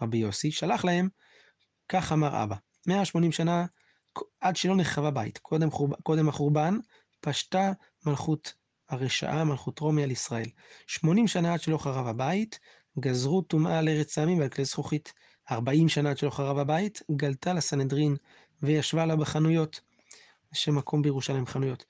רבי 0.02 0.18
יוסי, 0.18 0.50
שלח 0.50 0.84
להם, 0.84 1.08
כך 1.88 2.12
אמר 2.12 2.42
אבא. 2.42 2.56
180 2.86 3.32
שנה 3.32 3.66
עד 4.40 4.56
שלא 4.56 4.76
נחרבה 4.76 5.10
בית, 5.10 5.38
קודם, 5.38 5.70
חורב, 5.70 5.94
קודם 6.02 6.28
החורבן, 6.28 6.78
פשטה 7.20 7.72
מלכות 8.06 8.54
הרשעה, 8.88 9.44
מלכות 9.44 9.78
רומי 9.78 10.02
על 10.02 10.10
ישראל. 10.10 10.48
80 10.86 11.28
שנה 11.28 11.54
עד 11.54 11.60
שלא 11.60 11.78
חרב 11.78 12.06
הבית, 12.06 12.58
גזרו 13.00 13.42
טומאה 13.42 13.78
על 13.78 13.88
ארץ 13.88 14.18
העמים 14.18 14.38
ועל 14.38 14.48
כלי 14.48 14.64
זכוכית. 14.64 15.12
40 15.50 15.88
שנה 15.88 16.10
עד 16.10 16.18
שלא 16.18 16.30
חרב 16.30 16.58
הבית, 16.58 17.02
גלתה 17.16 17.52
לסנהדרין 17.52 18.16
וישבה 18.62 19.06
לה 19.06 19.16
בחנויות. 19.16 19.80
שם 20.52 20.74
מקום 20.74 21.02
בירושלים 21.02 21.46
חנויות. 21.46 21.84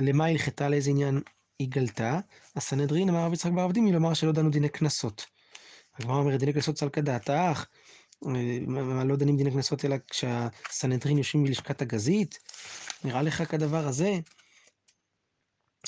למה 0.00 0.26
הלכתה? 0.26 0.68
לאיזה 0.68 0.90
עניין 0.90 1.20
היא 1.58 1.68
גלתה? 1.68 2.20
הסנהדרין 2.56 3.08
אמר 3.08 3.24
רב 3.24 3.32
יצחק 3.32 3.52
בר 3.52 3.64
אבדימי 3.64 3.92
לומר 3.92 4.14
שלא 4.14 4.32
דנו 4.32 4.50
דיני 4.50 4.68
קנסות. 4.68 5.26
הגמרא 5.98 6.16
אומרת 6.16 6.40
דיני 6.40 6.52
קנסות 6.52 6.74
צלקא 6.74 7.00
דעתך, 7.00 7.64
לא 9.04 9.16
דנים 9.16 9.36
דיני 9.36 9.50
קנסות 9.50 9.84
אלא 9.84 9.96
כשהסנהדרין 10.08 11.18
יושבים 11.18 11.44
בלשכת 11.44 11.82
הגזית? 11.82 12.38
נראה 13.04 13.22
לך 13.22 13.50
כדבר 13.50 13.86
הזה? 13.86 14.18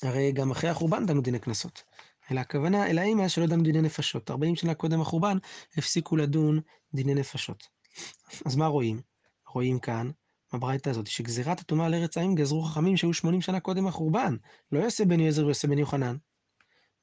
הרי 0.03 0.33
גם 0.33 0.51
אחרי 0.51 0.71
החורבן 0.71 1.07
דנו 1.07 1.21
דיני 1.21 1.39
קנסות. 1.39 1.83
אלא 2.31 2.40
הכוונה, 2.40 2.87
אלא 2.87 3.00
אם 3.00 3.28
שלא 3.28 3.47
דנו 3.47 3.62
דיני 3.62 3.83
נפשות. 3.83 4.31
40 4.31 4.57
שנה 4.57 4.75
קודם 4.75 5.00
החורבן 5.00 5.38
הפסיקו 5.76 6.16
לדון 6.16 6.61
דיני 6.95 7.14
נפשות. 7.14 7.69
אז 8.47 8.57
מה 8.57 8.66
רואים? 8.66 9.00
רואים 9.49 9.78
כאן, 9.78 10.11
בברייתא 10.52 10.90
הזאת, 10.90 11.07
שגזירת 11.07 11.61
הטומאה 11.61 11.87
על 11.87 11.95
ארץ 11.95 12.19
העמים 12.19 12.35
גזרו 12.35 12.62
חכמים 12.62 12.97
שהיו 12.97 13.14
80 13.14 13.40
שנה 13.40 13.61
קודם 13.61 13.87
החורבן. 13.87 14.37
לא 14.73 14.78
יוסף 14.78 15.04
בן 15.04 15.21
יועזר 15.21 15.45
ויוסף 15.45 15.69
בן 15.69 15.78
יוחנן. 15.78 16.16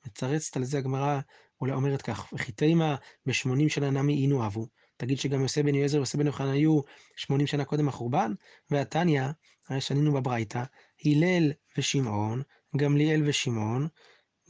מצרצת 0.07 0.57
על 0.57 0.63
זה 0.63 0.77
הגמרא, 0.77 1.19
אולי 1.61 1.73
אומרת 1.73 2.01
כך, 2.01 2.33
וכי 2.33 2.51
תימא 2.51 2.95
בשמונים 3.25 3.69
שנה 3.69 3.89
נמי 3.89 4.21
אינו 4.21 4.45
אבו. 4.45 4.67
תגיד 4.97 5.19
שגם 5.19 5.41
יוסף 5.41 5.61
בן 5.61 5.75
יועזר 5.75 5.97
ויוסף 5.97 6.15
בן 6.15 6.27
יוחנן 6.27 6.51
היו 6.51 6.81
80 7.15 7.47
שנה 7.47 7.65
קודם 7.65 7.87
החורבן? 7.87 8.33
והתניא, 8.69 9.23
הרי 9.69 9.81
שנינו 9.81 10.13
בברייתא, 10.13 10.63
הלל 11.05 11.51
ושמעון, 11.77 12.41
גמליאל 12.77 13.21
ושמעון, 13.25 13.87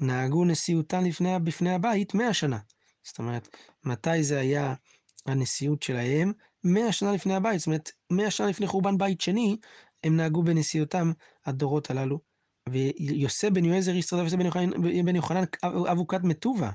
נהגו 0.02 0.46
נשיאותן 0.46 1.04
לפני, 1.04 1.40
בפני 1.44 1.74
הבית 1.74 2.14
מאה 2.14 2.34
שנה. 2.34 2.58
זאת 3.04 3.20
אומרת, 3.20 3.48
מתי 3.86 4.24
זה 4.24 4.40
היה 4.40 4.74
הנשיאות 5.26 5.84
שלהם? 5.84 6.34
מאה 6.64 6.92
שנה 6.92 7.12
לפני 7.12 7.36
הבית, 7.36 7.60
זאת 7.60 7.68
אומרת, 7.68 7.92
מאה 8.12 8.32
שנה 8.32 8.48
לפני 8.48 8.68
חורבן 8.68 8.98
בית 8.98 9.22
שני, 9.22 9.58
הם 10.04 10.18
נהגו 10.18 10.44
בנשיאותם 10.44 11.12
הדורות 11.46 11.90
הללו. 11.90 12.20
ויוסף 12.70 13.50
בן 13.50 13.66
יועזר 13.66 13.92
איש 13.92 14.14
ויוסף 14.14 14.38
בן 15.06 15.16
יוחנן 15.16 15.44
אבוקת 15.92 16.24
מטובה. 16.24 16.72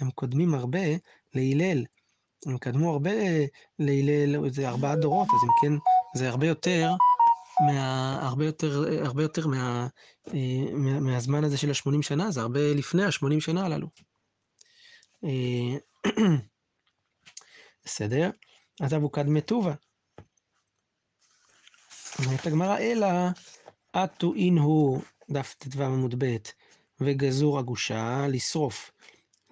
הם 0.00 0.10
קודמים 0.10 0.54
הרבה 0.54 0.80
להלל. 1.34 1.84
הם 2.46 2.58
קדמו 2.58 2.90
הרבה 2.90 3.10
להלל, 3.78 4.50
זה 4.50 4.68
ארבעה 4.68 4.96
דורות, 4.96 5.28
אז 5.28 5.44
אם 5.44 5.48
כן, 5.62 5.76
זה 6.16 6.28
הרבה 6.28 6.46
יותר 6.46 6.90
מה... 7.60 8.18
הרבה 8.22 8.46
יותר, 8.46 8.84
הרבה 9.04 9.22
יותר 9.22 9.46
מה, 9.46 9.86
אה, 10.28 10.72
מה, 10.72 11.00
מהזמן 11.00 11.44
הזה 11.44 11.58
של 11.58 11.70
השמונים 11.70 12.02
שנה, 12.02 12.30
זה 12.30 12.40
הרבה 12.40 12.74
לפני 12.74 13.04
השמונים 13.04 13.40
שנה 13.40 13.66
הללו. 13.66 13.86
אה, 15.24 15.78
בסדר? 17.84 18.30
אז 18.80 18.94
אבוקד 18.94 19.24
מטובה. 19.28 19.74
אומרת 22.18 22.46
הגמרא, 22.46 22.78
אלא 22.78 23.06
אטו 23.92 24.34
אינהו, 24.34 25.00
דף 25.30 25.54
ט"ו 25.58 25.82
עמוד 25.82 26.14
ב', 26.18 26.36
וגזור 27.00 27.58
הגושה, 27.58 28.26
לשרוף. 28.28 28.90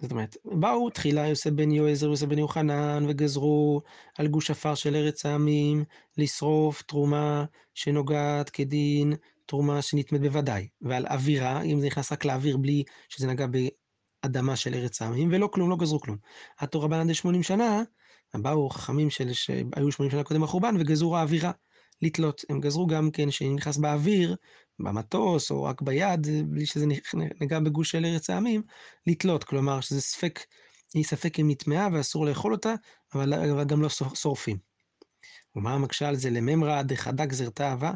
זאת 0.01 0.11
אומרת, 0.11 0.37
באו 0.45 0.91
תחילה 0.91 1.27
יוסף 1.27 1.51
בן 1.51 1.71
יועזר 1.71 2.07
ויוסף 2.07 2.27
בן 2.27 2.39
יוחנן 2.39 3.05
וגזרו 3.09 3.83
על 4.19 4.29
גוש 4.29 4.51
עפר 4.51 4.75
של 4.75 4.97
ארץ 4.97 5.27
העמים 5.27 5.85
לשרוף 6.19 6.83
תרומה 6.83 7.45
שנוגעת 7.75 8.51
כדין 8.51 9.15
תרומה 9.47 9.83
שנטמאת 9.83 10.21
בוודאי, 10.21 10.69
ועל 10.81 11.07
אווירה, 11.07 11.63
אם 11.63 11.81
זה 11.81 11.87
נכנס 11.87 12.13
רק 12.13 12.25
לאוויר 12.25 12.57
בלי 12.57 12.83
שזה 13.09 13.27
נגע 13.27 13.47
באדמה 14.25 14.57
של 14.57 14.75
ארץ 14.75 15.03
העמים, 15.03 15.29
ולא 15.33 15.49
כלום, 15.53 15.71
לא 15.71 15.77
גזרו 15.77 16.01
כלום. 16.01 16.17
התורה 16.59 16.85
רבנן 16.85 17.07
די 17.07 17.43
שנה, 17.43 17.83
באו 18.35 18.71
חכמים 18.71 19.11
של, 19.11 19.33
שהיו 19.33 19.93
שמונים 19.93 20.11
שנה 20.11 20.25
קודם 20.25 20.43
החורבן 20.43 20.77
וגזרו 20.79 21.17
האווירה. 21.17 21.53
לתלות. 22.03 22.45
הם 22.49 22.61
גזרו 22.61 22.87
גם 22.87 23.11
כן 23.11 23.31
שנכנס 23.31 23.77
באוויר, 23.77 24.37
במטוס 24.79 25.51
או 25.51 25.65
רק 25.65 25.83
ביד, 25.83 26.27
בלי 26.47 26.67
שזה 26.67 26.87
נגע 27.41 27.61
בגוש 27.61 27.91
של 27.91 28.05
ארץ 28.05 28.31
העמים, 28.31 28.63
לתלות. 29.07 29.45
כלומר, 29.45 29.81
שזה 29.81 30.01
ספק, 30.01 30.41
היא 30.95 31.05
ספק 31.05 31.41
אם 31.41 31.51
נטמעה 31.51 31.89
ואסור 31.93 32.27
לאכול 32.27 32.53
אותה, 32.53 32.75
אבל, 33.15 33.65
גם 33.65 33.83
לא 33.83 33.89
שורפים. 34.15 34.59
ומה 35.57 35.79
מקשה 35.79 36.09
על 36.09 36.17
זה 36.17 36.31
לממרא 36.31 36.83
דחדה 36.83 37.27
גזרתה 37.27 37.71
אהבה 37.71 37.93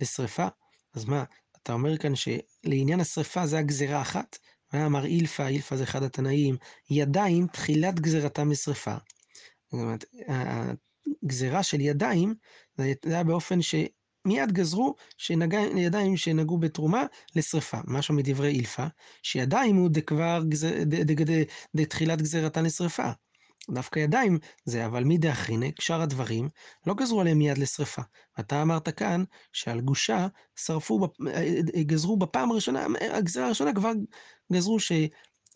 לשרפה? 0.00 0.46
אז 0.94 1.04
מה, 1.04 1.24
אתה 1.62 1.72
אומר 1.72 1.98
כאן 1.98 2.12
שלעניין 2.14 3.00
השרפה 3.00 3.46
זה 3.46 3.58
הגזרה 3.58 4.02
אחת, 4.02 4.38
ואמר 4.72 5.04
אילפא, 5.04 5.48
אילפא 5.48 5.76
זה 5.76 5.84
אחד 5.84 6.02
התנאים, 6.02 6.56
ידיים 6.90 7.46
תחילת 7.46 8.00
גזרתם 8.00 8.50
משרפה. 8.50 8.94
זאת 9.72 9.80
אומרת, 9.80 10.04
הגזרה 11.22 11.62
של 11.62 11.80
ידיים, 11.80 12.34
זה 12.78 12.94
היה 13.04 13.24
באופן 13.24 13.58
שמיד 14.26 14.52
גזרו 14.52 14.94
שנגע, 15.18 15.60
ידיים 15.76 16.16
שנגעו 16.16 16.58
בתרומה 16.58 17.04
לשרפה. 17.36 17.78
משהו 17.86 18.14
מדברי 18.14 18.48
אילפא, 18.48 18.86
שידיים 19.22 19.76
הוא 19.76 19.88
דכבר 19.92 20.42
דתחילת 21.74 22.22
גזירתן 22.22 22.64
לשרפה. 22.64 23.10
דווקא 23.70 23.98
ידיים 23.98 24.38
זה, 24.64 24.86
אבל 24.86 25.04
מי 25.04 25.18
דאחרינק, 25.18 25.80
שאר 25.80 26.02
הדברים, 26.02 26.48
לא 26.86 26.94
גזרו 26.94 27.20
עליהם 27.20 27.38
מיד 27.38 27.58
לשרפה. 27.58 28.02
אתה 28.40 28.62
אמרת 28.62 28.88
כאן 28.88 29.24
שעל 29.52 29.80
גושה 29.80 30.26
שרפו, 30.56 31.08
גזרו 31.80 32.16
בפעם 32.16 32.50
הראשונה, 32.50 32.86
הגזירה 33.12 33.46
הראשונה 33.46 33.74
כבר 33.74 33.92
גזרו 34.52 34.80
ש, 34.80 34.92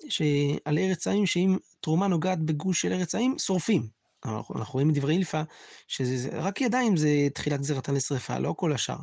שעל 0.08 0.78
ארץ 0.78 1.06
העמים, 1.06 1.26
שאם 1.26 1.56
תרומה 1.80 2.08
נוגעת 2.08 2.38
בגוש 2.38 2.82
של 2.82 2.92
ארץ 2.92 3.14
העמים, 3.14 3.38
שורפים. 3.38 3.99
אנחנו, 4.24 4.64
רואים 4.72 4.88
מדברי 4.88 5.14
אילפא, 5.14 5.42
שרק 5.88 6.60
ידיים 6.60 6.96
זה 6.96 7.08
תחילת 7.34 7.60
גזירתן 7.60 7.94
לשרפה, 7.94 8.38
לא 8.38 8.54
כל 8.56 8.72
השאר. 8.72 8.96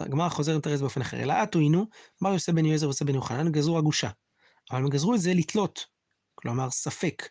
הגמרא 0.00 0.28
חוזרת 0.28 0.56
לתרץ 0.56 0.80
באופן 0.80 1.00
אחר. 1.00 1.16
אלא 1.22 1.42
אטו 1.42 1.58
אינו, 1.58 1.86
בר 2.20 2.32
יוסף 2.32 2.52
בן 2.52 2.66
יועזר 2.66 2.86
ויוסף 2.86 3.02
בן 3.02 3.14
יוחנן, 3.14 3.52
גזרו 3.52 3.78
הגושה. 3.78 4.10
אבל 4.70 4.78
הם 4.78 4.88
גזרו 4.88 5.14
את 5.14 5.20
זה 5.20 5.34
לתלות, 5.34 5.86
כלומר 6.34 6.70
ספק, 6.70 7.28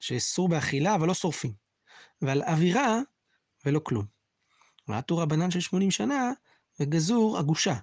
שאסור 0.00 0.48
באכילה 0.48 0.94
אבל 0.94 1.08
לא 1.08 1.14
שורפים. 1.14 1.52
ועל 2.22 2.42
אווירה 2.42 2.98
ולא 3.66 3.80
כלום. 3.82 4.04
ועטו 4.88 5.18
רבנן 5.18 5.50
של 5.50 5.60
80 5.60 5.90
שנה, 5.90 6.32
וגזור 6.80 7.38
הגושה. 7.38 7.74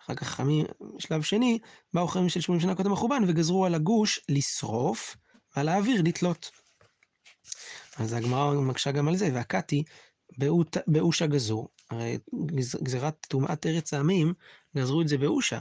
אחר 0.00 0.14
כך 0.14 0.28
חכמים, 0.28 0.66
שלב 0.98 1.22
שני, 1.22 1.58
באו 1.94 2.06
חכמים 2.06 2.28
של 2.28 2.40
80 2.40 2.60
שנה 2.60 2.74
קודם 2.74 2.92
החורבן, 2.92 3.22
וגזרו 3.28 3.66
על 3.66 3.74
הגוש 3.74 4.20
לשרוף, 4.28 5.16
ועל 5.56 5.68
האוויר 5.68 6.02
לתלות. 6.04 6.50
אז 7.96 8.12
הגמרא 8.12 8.54
מקשה 8.54 8.92
גם 8.92 9.08
על 9.08 9.16
זה, 9.16 9.30
והקתי 9.34 9.84
באושה 10.86 11.26
גזור. 11.26 11.68
הרי 11.90 12.18
גזירת 12.82 13.26
טומאת 13.28 13.66
ארץ 13.66 13.94
העמים, 13.94 14.34
גזרו 14.76 15.02
את 15.02 15.08
זה 15.08 15.18
באושה. 15.18 15.58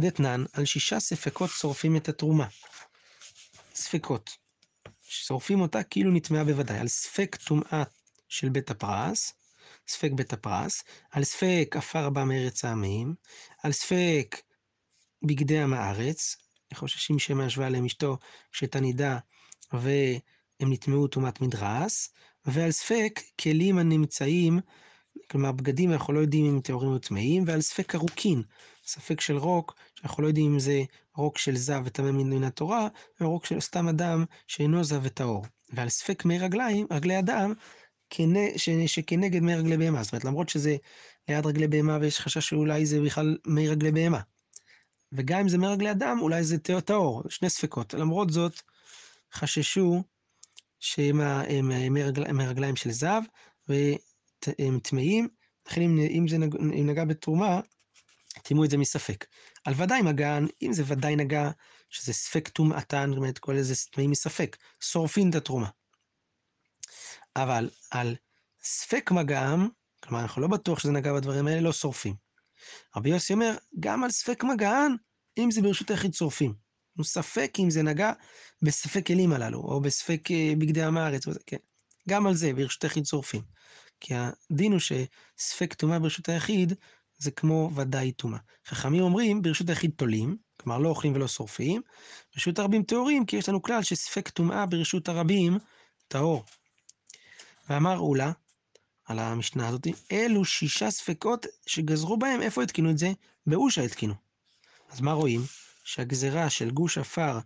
דתנן, 0.00 0.44
על 0.52 0.64
שישה 0.64 1.00
ספקות 1.00 1.50
שורפים 1.50 1.96
את 1.96 2.08
התרומה. 2.08 2.46
ספקות. 3.74 4.30
שורפים 5.02 5.60
אותה 5.60 5.82
כאילו 5.82 6.10
נטמעה 6.10 6.44
בוודאי. 6.44 6.78
על 6.78 6.88
ספק 6.88 7.36
טומאה 7.36 7.82
של 8.28 8.48
בית 8.48 8.70
הפרס, 8.70 9.32
ספק 9.88 10.10
בית 10.14 10.32
הפרס, 10.32 10.82
על 11.10 11.24
ספק 11.24 11.74
עפר 11.78 12.10
בא 12.10 12.24
מארץ 12.24 12.64
העמים, 12.64 13.14
על 13.62 13.72
ספק 13.72 14.36
בגדי 15.22 15.58
עם 15.58 15.72
הארץ, 15.72 16.36
חוששים 16.74 17.18
שמא 17.18 17.42
ישבה 17.42 17.66
עליהם 17.66 17.84
אשתו 17.84 18.18
כשתנידה, 18.52 19.18
ו... 19.74 19.90
הם 20.62 20.72
נטמעו 20.72 21.06
טומאת 21.06 21.40
מדרס, 21.40 22.08
ועל 22.44 22.70
ספק 22.70 23.20
כלים 23.40 23.78
הנמצאים, 23.78 24.60
כלומר 25.30 25.52
בגדים 25.52 25.92
אנחנו 25.92 26.12
לא 26.12 26.20
יודעים 26.20 26.44
אם 26.54 26.60
טהורים 26.60 26.90
או 26.90 26.98
טמאים, 26.98 27.44
ועל 27.46 27.60
ספק 27.60 27.94
ארוכין, 27.94 28.42
ספק 28.86 29.20
של 29.20 29.36
רוק, 29.36 29.74
שאנחנו 29.94 30.22
לא 30.22 30.28
יודעים 30.28 30.52
אם 30.52 30.58
זה 30.58 30.82
רוק 31.16 31.38
של 31.38 31.56
זב 31.56 31.82
וטמא 31.84 32.10
מן 32.10 32.44
התורה, 32.44 32.88
או 33.20 33.30
רוק 33.30 33.46
של 33.46 33.60
סתם 33.60 33.88
אדם 33.88 34.24
שאינו 34.46 34.84
זב 34.84 35.00
וטהור. 35.02 35.46
ועל 35.72 35.88
ספק 35.88 36.24
מי 36.24 36.38
רגליים, 36.38 36.86
רגלי 36.90 37.18
אדם, 37.18 37.52
שכנגד 38.86 39.40
מי 39.40 39.54
רגלי 39.54 39.76
בהמה. 39.76 40.02
זאת 40.02 40.12
אומרת, 40.12 40.24
למרות 40.24 40.48
שזה 40.48 40.76
ליד 41.28 41.46
רגלי 41.46 41.68
בהמה 41.68 41.98
ויש 42.00 42.20
חשש 42.20 42.48
שאולי 42.48 42.86
זה 42.86 43.00
בכלל 43.00 43.36
מי 43.46 43.68
רגלי 43.68 43.92
בהמה. 43.92 44.20
וגם 45.12 45.40
אם 45.40 45.48
זה 45.48 45.58
מי 45.58 45.66
רגלי 45.66 45.90
אדם, 45.90 46.18
אולי 46.20 46.44
זה 46.44 46.58
טהור, 46.58 47.22
שני 47.28 47.50
ספקות. 47.50 47.94
למרות 47.94 48.30
זאת, 48.30 48.60
חששו 49.32 50.02
שהם 50.82 51.92
מי 52.36 52.46
רגליים 52.46 52.76
של 52.76 52.90
זב, 52.90 53.22
והם 53.68 54.78
טמאים, 54.82 55.28
לכן 55.66 55.80
אם 55.98 56.28
זה 56.28 56.38
נגע 56.60 57.04
בתרומה, 57.04 57.60
טימאו 58.42 58.64
את 58.64 58.70
זה 58.70 58.78
מספק. 58.78 59.26
על 59.64 59.74
ודאי 59.76 60.02
מגן, 60.02 60.44
אם 60.62 60.72
זה 60.72 60.82
ודאי 60.86 61.16
נגע, 61.16 61.50
שזה 61.90 62.12
ספק 62.12 62.48
טומאתן, 62.48 63.06
זאת 63.08 63.16
אומרת, 63.16 63.38
כל 63.38 63.56
איזה 63.56 63.74
טמאים 63.90 64.10
מספק, 64.10 64.56
שורפים 64.80 65.30
את 65.30 65.34
התרומה. 65.34 65.68
אבל 67.36 67.70
על 67.90 68.16
ספק 68.62 69.10
מגעם, 69.10 69.68
כלומר, 70.04 70.22
אנחנו 70.22 70.42
לא 70.42 70.48
בטוח 70.48 70.78
שזה 70.78 70.92
נגע 70.92 71.12
בדברים 71.12 71.46
האלה, 71.46 71.60
לא 71.60 71.72
שורפים. 71.72 72.14
רבי 72.96 73.10
יוסי 73.10 73.32
אומר, 73.32 73.56
גם 73.80 74.04
על 74.04 74.10
ספק 74.10 74.44
מגען, 74.44 74.96
אם 75.38 75.50
זה 75.50 75.62
ברשות 75.62 75.90
היחיד 75.90 76.14
שורפים. 76.14 76.54
ספק 77.02 77.54
אם 77.58 77.70
זה 77.70 77.82
נגע 77.82 78.12
בספק 78.62 79.06
כלים 79.06 79.32
הללו, 79.32 79.58
או 79.58 79.80
בספק 79.80 80.30
אה, 80.30 80.52
בגדי 80.58 80.82
עם 80.82 80.98
הארץ, 80.98 81.24
כן. 81.46 81.56
גם 82.08 82.26
על 82.26 82.34
זה 82.34 82.52
ברשות 82.52 82.84
היחיד 82.84 83.06
שורפים. 83.06 83.42
כי 84.00 84.14
הדין 84.14 84.72
הוא 84.72 84.80
שספק 84.80 85.74
טומאה 85.74 85.98
ברשות 85.98 86.28
היחיד, 86.28 86.72
זה 87.18 87.30
כמו 87.30 87.70
ודאי 87.74 88.12
טומאה. 88.12 88.38
חכמים 88.66 89.02
אומרים, 89.02 89.42
ברשות 89.42 89.68
היחיד 89.68 89.90
תולים, 89.96 90.36
כלומר 90.60 90.78
לא 90.78 90.88
אוכלים 90.88 91.14
ולא 91.14 91.28
שורפים, 91.28 91.82
ברשות 92.34 92.58
הרבים 92.58 92.82
טהורים, 92.82 93.26
כי 93.26 93.36
יש 93.36 93.48
לנו 93.48 93.62
כלל 93.62 93.82
שספק 93.82 94.28
טומאה 94.28 94.66
ברשות 94.66 95.08
הרבים 95.08 95.58
טהור. 96.08 96.44
ואמר 97.68 97.98
אולה, 97.98 98.32
על 99.04 99.18
המשנה 99.18 99.68
הזאת, 99.68 99.86
אלו 100.12 100.44
שישה 100.44 100.90
ספקות 100.90 101.46
שגזרו 101.66 102.16
בהם, 102.16 102.42
איפה 102.42 102.62
התקינו 102.62 102.90
את 102.90 102.98
זה? 102.98 103.12
באושה 103.46 103.82
התקינו. 103.82 104.14
אז 104.90 105.00
מה 105.00 105.12
רואים? 105.12 105.40
שהגזרה 105.84 106.50
של 106.50 106.70
גוש 106.70 106.98
עפר 106.98 107.38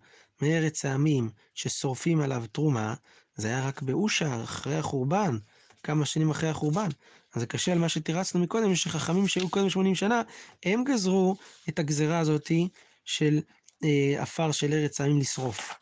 מארץ 0.42 0.84
העמים 0.84 1.30
ששורפים 1.54 2.20
עליו 2.20 2.44
תרומה, 2.52 2.94
זה 3.36 3.48
היה 3.48 3.68
רק 3.68 3.82
באושה, 3.82 4.42
אחרי 4.44 4.76
החורבן, 4.76 5.38
כמה 5.82 6.06
שנים 6.06 6.30
אחרי 6.30 6.48
החורבן. 6.48 6.88
אז 7.34 7.40
זה 7.40 7.46
קשה 7.46 7.72
על 7.72 7.78
מה 7.78 7.88
שתירצנו 7.88 8.40
מקודם, 8.40 8.74
שחכמים 8.74 9.28
שהיו 9.28 9.48
קודם 9.48 9.70
80 9.70 9.94
שנה, 9.94 10.22
הם 10.64 10.84
גזרו 10.84 11.36
את 11.68 11.78
הגזרה 11.78 12.18
הזאתי 12.18 12.68
של 13.04 13.40
אה, 13.84 14.22
עפר 14.22 14.52
של 14.52 14.72
ארץ 14.72 15.00
העמים 15.00 15.20
לשרוף. 15.20 15.74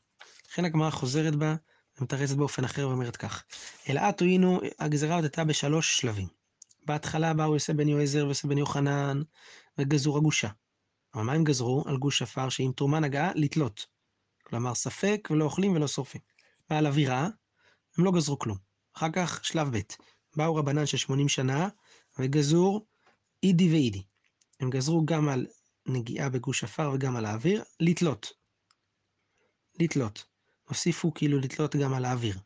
לכן 0.50 0.64
הגמרא 0.64 0.90
חוזרת 0.90 1.36
בה 1.36 1.54
ומתרצת 1.98 2.34
באופן 2.36 2.64
אחר 2.64 2.88
ואומרת 2.88 3.16
כך: 3.16 3.44
אלא 3.88 4.00
אלעתו 4.00 4.24
היינו, 4.24 4.60
הגזרה 4.78 5.14
עוד 5.14 5.24
הייתה 5.24 5.44
בשלוש 5.44 6.00
שלבים. 6.00 6.28
בהתחלה 6.86 7.34
באו 7.34 7.54
יוסף 7.54 7.72
בן 7.72 7.88
יועזר 7.88 8.24
ויוסף 8.24 8.44
בן 8.44 8.58
יוחנן 8.58 9.22
וגזרו 9.78 10.16
הגושה. 10.16 10.48
אבל 11.14 11.22
מה 11.22 11.32
הם 11.32 11.44
גזרו? 11.44 11.84
על 11.86 11.96
גוש 11.96 12.22
עפר 12.22 12.48
שאם 12.48 12.72
תרומה 12.76 13.00
נגעה, 13.00 13.30
לתלות. 13.34 13.86
כלומר, 14.42 14.74
ספק 14.74 15.28
ולא 15.30 15.44
אוכלים 15.44 15.72
ולא 15.72 15.88
שורפים. 15.88 16.20
ועל 16.70 16.86
אווירה, 16.86 17.28
הם 17.98 18.04
לא 18.04 18.12
גזרו 18.12 18.38
כלום. 18.38 18.56
אחר 18.96 19.10
כך, 19.12 19.44
שלב 19.44 19.76
ב', 19.76 19.80
באו 20.36 20.54
רבנן 20.54 20.86
של 20.86 20.96
80 20.96 21.28
שנה 21.28 21.68
וגזרו 22.18 22.86
אידי 23.42 23.70
ואידי. 23.70 24.02
הם 24.60 24.70
גזרו 24.70 25.04
גם 25.04 25.28
על 25.28 25.46
נגיעה 25.86 26.28
בגוש 26.28 26.64
עפר 26.64 26.90
וגם 26.94 27.16
על 27.16 27.24
האוויר, 27.26 27.62
לתלות. 27.80 28.32
לתלות. 29.80 30.24
הוסיפו 30.68 31.14
כאילו 31.14 31.38
לתלות 31.38 31.76
גם 31.76 31.94
על 31.94 32.04
האוויר, 32.04 32.38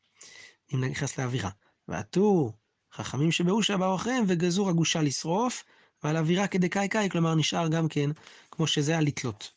אם 0.74 0.84
נכנס 0.84 1.18
לאווירה. 1.18 1.50
ועטו 1.88 2.52
חכמים 2.92 3.32
שבאושה 3.32 3.76
באו 3.76 3.94
אחריהם 3.94 4.24
וגזרו 4.28 4.68
הגושה 4.68 5.02
לשרוף, 5.02 5.64
ועל 6.04 6.16
אווירה 6.16 6.46
כדקאי 6.46 6.88
קאי, 6.88 7.10
כלומר 7.10 7.34
נשאר 7.34 7.68
גם 7.68 7.88
כן 7.88 8.10
כמו 8.50 8.66
שזה 8.66 8.92
היה 8.92 9.00
לתלות. 9.00 9.52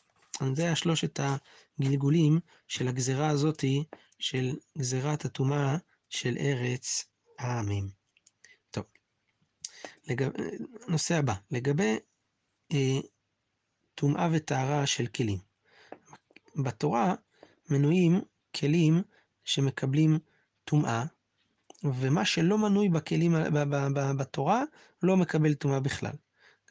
זה 0.52 0.62
היה 0.62 0.76
שלושת 0.76 1.20
הגלגולים 1.20 2.40
של 2.68 2.88
הגזרה 2.88 3.28
הזאתי, 3.28 3.84
של 4.18 4.56
גזירת 4.78 5.24
הטומאה 5.24 5.76
של 6.08 6.36
ארץ 6.40 7.04
העמים. 7.38 7.88
טוב, 8.70 8.84
לגב... 10.08 10.30
נושא 10.88 11.14
הבא, 11.14 11.34
לגבי 11.50 11.96
אה, 12.72 12.98
טומאה 13.94 14.28
וטהרה 14.32 14.86
של 14.86 15.06
כלים. 15.06 15.38
בתורה 16.56 17.14
מנויים 17.70 18.20
כלים 18.56 19.02
שמקבלים 19.44 20.18
טומאה, 20.64 21.04
ומה 21.84 22.24
שלא 22.24 22.58
מנוי 22.58 22.88
בכלים, 22.88 23.34
בתורה, 24.18 24.62
לא 25.02 25.16
מקבל 25.16 25.54
טומאה 25.54 25.80
בכלל. 25.80 26.12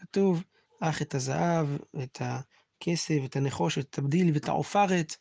כתוב, 0.01 0.43
אך 0.79 1.01
את 1.01 1.15
הזהב, 1.15 1.67
את 2.03 2.21
הכסף, 2.21 3.17
את 3.25 3.35
הנחושת, 3.35 3.89
את 3.89 3.97
הבדיל 3.97 4.33
ואת 4.33 4.47
העופרת, 4.47 5.15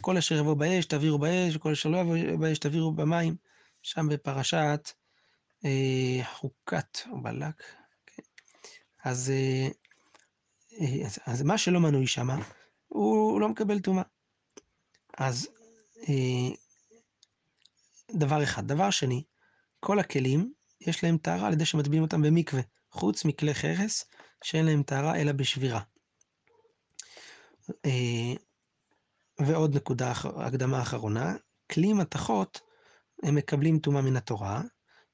כל 0.00 0.16
אשר 0.16 0.34
יבוא 0.34 0.54
באש 0.54 0.86
תעבירו 0.86 1.18
באש, 1.18 1.56
וכל 1.56 1.72
אשר 1.72 1.88
לא 1.88 1.98
יבוא 1.98 2.16
באש 2.38 2.58
תעבירו 2.58 2.92
במים. 2.92 3.36
שם 3.82 4.08
בפרשת 4.08 4.90
אה, 5.64 6.24
חוקת 6.24 6.98
בלק. 7.22 7.62
כן. 8.06 8.22
אז, 9.04 9.30
אה, 9.30 9.68
אז, 11.06 11.18
אז 11.26 11.42
מה 11.42 11.58
שלא 11.58 11.80
מנוי 11.80 12.06
שם, 12.06 12.28
הוא 12.86 13.40
לא 13.40 13.48
מקבל 13.48 13.80
טומאה. 13.80 14.04
אז 15.18 15.48
אה, 16.08 16.54
דבר 18.14 18.42
אחד. 18.42 18.66
דבר 18.66 18.90
שני, 18.90 19.22
כל 19.80 19.98
הכלים, 19.98 20.52
יש 20.80 21.04
להם 21.04 21.18
טהרה 21.18 21.46
על 21.46 21.52
ידי 21.52 21.64
שמטביעים 21.64 22.02
אותם 22.02 22.22
במקווה, 22.22 22.62
חוץ 22.90 23.24
מכלי 23.24 23.54
חרס 23.54 24.04
שאין 24.44 24.66
להם 24.66 24.82
טהרה 24.82 25.16
אלא 25.16 25.32
בשבירה. 25.32 25.80
אה, 27.84 28.34
ועוד 29.40 29.76
נקודה, 29.76 30.12
הקדמה 30.36 30.82
אחרונה, 30.82 31.34
כלי 31.72 31.92
מתכות, 31.92 32.60
הם 33.22 33.34
מקבלים 33.34 33.78
טומאה 33.78 34.02
מן 34.02 34.16
התורה, 34.16 34.62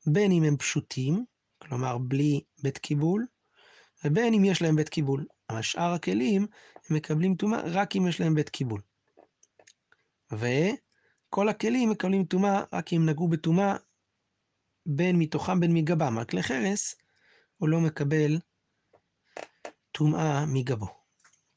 בין 0.06 0.32
אם 0.32 0.42
הם 0.42 0.56
פשוטים, 0.56 1.24
כלומר 1.58 1.98
בלי 1.98 2.40
בית 2.62 2.78
קיבול, 2.78 3.26
ובין 4.04 4.34
אם 4.34 4.44
יש 4.44 4.62
להם 4.62 4.76
בית 4.76 4.88
קיבול. 4.88 5.26
אבל 5.50 5.62
שאר 5.62 5.92
הכלים, 5.92 6.46
הם 6.88 6.96
מקבלים 6.96 7.34
טומאה 7.34 7.60
רק 7.64 7.96
אם 7.96 8.06
יש 8.08 8.20
להם 8.20 8.34
בית 8.34 8.48
קיבול. 8.48 8.80
וכל 10.32 11.48
הכלים 11.48 11.90
מקבלים 11.90 12.24
טומאה 12.24 12.64
רק 12.72 12.92
אם 12.92 13.08
נגעו 13.08 13.28
בטומאה 13.28 13.76
בין 14.86 15.16
מתוכם 15.18 15.60
בין 15.60 15.74
מגבם. 15.74 16.18
על 16.18 16.24
כלי 16.24 16.42
חרס 16.42 16.94
הוא 17.56 17.68
לא 17.68 17.80
מקבל 17.80 18.38
טומאה 20.00 20.46
מגבו. 20.46 20.86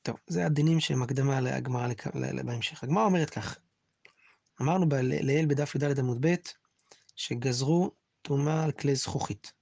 טוב, 0.02 0.16
זה 0.28 0.46
הדינים 0.46 0.80
שהם 0.80 1.04
הקדמה 1.04 1.42
לגמרא 1.42 1.88
בהמשך. 2.46 2.84
הגמרא 2.84 3.06
אומרת 3.06 3.30
כך, 3.30 3.58
אמרנו 4.62 4.86
לעיל 5.02 5.46
בדף 5.46 5.76
י"ד 5.76 6.00
עמוד 6.00 6.26
ב', 6.26 6.36
שגזרו 7.16 7.92
טומאה 8.22 8.64
על 8.64 8.72
כלי 8.72 8.96
זכוכית. 8.96 9.54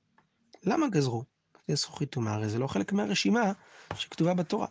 למה 0.63 0.87
גזרו? 0.87 1.23
כלי 1.65 1.75
זכוכית 1.75 2.09
טומאה, 2.09 2.33
הרי 2.33 2.49
זה 2.49 2.59
לא 2.59 2.67
חלק 2.67 2.93
מהרשימה 2.93 3.51
שכתובה 3.95 4.33
בתורה. 4.33 4.67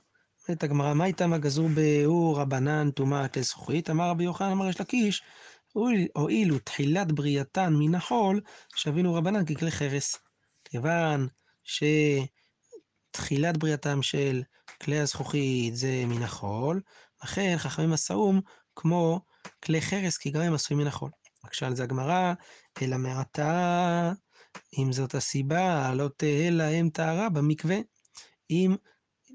אומרת 0.49 0.63
הגמרא, 0.63 0.95
מה 0.95 1.05
איתם 1.05 1.33
הגזור 1.33 1.69
באור 1.69 2.41
רבנן 2.41 2.91
טומאה 2.91 3.29
כלי 3.29 3.43
זכוכית? 3.43 3.91
אמר 3.91 4.09
רבי 4.09 4.25
יוחנן, 4.25 4.51
אמר 4.51 4.69
יש 4.69 4.81
לקיש, 4.81 5.23
הואילו 6.17 6.59
תחילת 6.59 7.13
בריאתן 7.13 7.75
מן 7.79 7.95
החול, 7.95 8.41
שווינו 8.77 9.15
רבנן 9.15 9.45
ככלי 9.45 9.71
חרס. 9.71 10.19
כיוון 10.65 11.29
שתחילת 13.11 13.57
בריאתם 13.57 14.03
של 14.03 14.43
כלי 14.83 14.99
הזכוכית 14.99 15.77
זה 15.77 16.05
מן 16.07 16.23
החול, 16.23 16.81
לכן 17.25 17.55
חכמים 17.59 17.93
עשאום 17.93 18.41
כמו 18.77 19.21
כלי 19.65 19.81
חרס, 19.81 20.17
כי 20.17 20.31
גם 20.31 20.41
הם 20.41 20.55
עשויים 20.55 20.81
מן 20.81 20.87
החול. 20.87 21.11
מקשה 21.45 21.67
על 21.67 21.77
זה 21.77 21.83
הגמרא, 21.83 22.33
אלא 22.83 22.97
מעתה, 22.97 24.13
אם 24.79 24.93
זאת 24.93 25.15
הסיבה, 25.15 25.95
לא 25.95 26.09
תהא 26.17 26.51
להם 26.51 26.91
טהרה 26.91 27.29
במקווה. 27.29 27.77
אם 28.51 28.77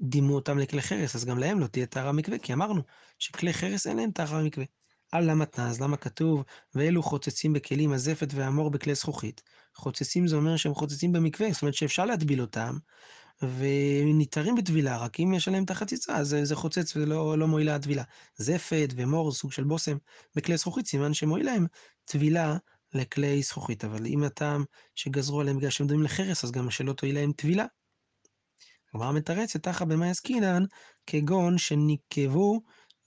דימו 0.02 0.34
אותם 0.34 0.58
לכלי 0.58 0.82
חרס, 0.82 1.16
אז 1.16 1.24
גם 1.24 1.38
להם 1.38 1.60
לא 1.60 1.66
תהיה 1.66 1.86
טהרה 1.86 2.12
במקווה, 2.12 2.38
כי 2.38 2.52
אמרנו 2.52 2.82
שכלי 3.18 3.52
חרס 3.52 3.86
אין 3.86 3.96
להם 3.96 4.10
טהרה 4.10 4.40
במקווה. 4.40 4.64
על 5.12 5.30
למתנא, 5.30 5.64
אז 5.64 5.80
למה 5.80 5.96
כתוב, 5.96 6.44
ואלו 6.74 7.02
חוצצים 7.02 7.52
בכלים 7.52 7.92
הזפת 7.92 8.28
והמור 8.34 8.70
בכלי 8.70 8.94
זכוכית? 8.94 9.42
חוצצים 9.74 10.26
זה 10.26 10.36
אומר 10.36 10.56
שהם 10.56 10.74
חוצצים 10.74 11.12
במקווה, 11.12 11.52
זאת 11.52 11.62
אומרת 11.62 11.74
שאפשר 11.74 12.04
להטביל 12.04 12.40
אותם, 12.40 12.76
וניתרים 13.42 14.54
בטבילה, 14.54 14.96
רק 14.96 15.20
אם 15.20 15.34
יש 15.34 15.48
עליהם 15.48 15.64
את 15.64 15.70
החציצה, 15.70 16.16
אז 16.16 16.36
זה 16.42 16.56
חוצץ 16.56 16.96
ולא 16.96 17.38
לא 17.38 17.46
מועילה 17.46 17.74
הטבילה. 17.74 18.02
זפת 18.36 18.88
ומור, 18.96 19.32
סוג 19.32 19.52
של 19.52 19.64
בושם, 19.64 19.96
בכלי 20.36 20.56
זכוכית, 20.56 20.86
סימן 20.86 21.14
שמועיל 21.14 21.46
להם 21.46 21.66
טבילה 22.04 22.56
לכלי 22.94 23.42
זכוכית, 23.42 23.84
אבל 23.84 24.06
אם 24.06 24.22
הטעם 24.22 24.64
שגזרו 24.94 25.40
עליהם 25.40 25.56
בגלל 25.56 25.70
שהם 25.70 25.86
דומים 25.86 26.04
לחרס, 26.04 26.44
אז 26.44 26.50
גם 26.52 26.70
שלא 26.70 26.92
תועיל 26.92 27.14
להם 27.14 27.32
טבילה. 27.32 27.66
הגמרא 28.94 29.12
מתרצת, 29.12 29.62
תחא 29.62 29.84
במאי 29.84 30.10
עסקינן, 30.10 30.64
כגון 31.06 31.58
שניקבו 31.58 32.60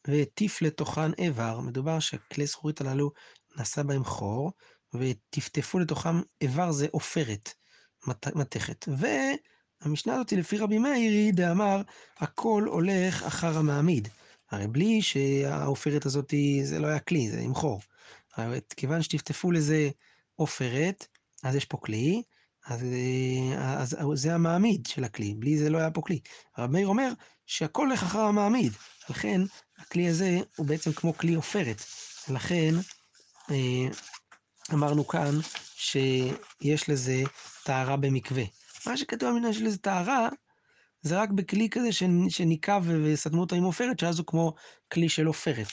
והטיף 0.07 0.61
לתוכן 0.61 1.13
איבר. 1.13 1.59
מדובר 1.59 1.99
שכלי 1.99 2.45
זכוכית 2.45 2.81
הללו 2.81 3.11
נעשה 3.57 3.83
בהם 3.83 4.03
חור, 4.03 4.51
וטפטפו 4.93 5.79
לתוכם 5.79 6.21
איבר 6.41 6.71
זה 6.71 6.87
עופרת, 6.91 7.53
מתכת. 8.35 8.85
והמשנה 9.81 10.13
הזאת 10.13 10.31
לפי 10.31 10.57
רבי 10.57 10.77
מאיר 10.77 11.11
היא 11.11 11.33
דאמר, 11.33 11.81
הכל 12.17 12.63
הולך 12.67 13.23
אחר 13.23 13.57
המעמיד. 13.57 14.07
הרי 14.51 14.67
בלי 14.67 15.01
שהעופרת 15.01 16.05
הזאת, 16.05 16.33
זה 16.63 16.79
לא 16.79 16.87
היה 16.87 16.99
כלי, 16.99 17.31
זה 17.31 17.39
עם 17.39 17.55
חור. 17.55 17.81
כיוון 18.75 19.01
שטפטפו 19.01 19.51
לזה 19.51 19.89
עופרת, 20.35 21.07
אז 21.43 21.55
יש 21.55 21.65
פה 21.65 21.77
כלי, 21.77 22.21
אז, 22.65 22.85
אז 23.97 23.97
זה 24.13 24.33
המעמיד 24.33 24.85
של 24.85 25.03
הכלי, 25.03 25.33
בלי 25.33 25.57
זה 25.57 25.69
לא 25.69 25.77
היה 25.77 25.91
פה 25.91 26.01
כלי. 26.01 26.19
הרב 26.55 26.71
מאיר 26.71 26.87
אומר 26.87 27.11
שהכל 27.45 27.87
הולך 27.87 28.03
אחר 28.03 28.19
המעמיד, 28.19 28.73
לכן 29.09 29.41
הכלי 29.77 30.09
הזה 30.09 30.37
הוא 30.55 30.65
בעצם 30.65 30.93
כמו 30.93 31.17
כלי 31.17 31.33
עופרת, 31.33 31.81
לכן 32.29 32.75
אמרנו 34.73 35.07
כאן 35.07 35.35
שיש 35.75 36.89
לזה 36.89 37.23
טהרה 37.63 37.97
במקווה. 37.97 38.43
מה 38.87 38.97
שכתוב 38.97 39.29
במדינה 39.29 39.53
של 39.53 39.65
איזה 39.65 39.77
טהרה, 39.77 40.29
זה 41.01 41.21
רק 41.21 41.29
בכלי 41.29 41.69
כזה 41.69 41.89
שניקב 42.29 42.83
וסתמו 43.03 43.41
אותו 43.41 43.55
עם 43.55 43.63
עופרת, 43.63 43.99
שאז 43.99 44.19
הוא 44.19 44.27
כמו 44.27 44.53
כלי 44.93 45.09
של 45.09 45.25
עופרת. 45.25 45.67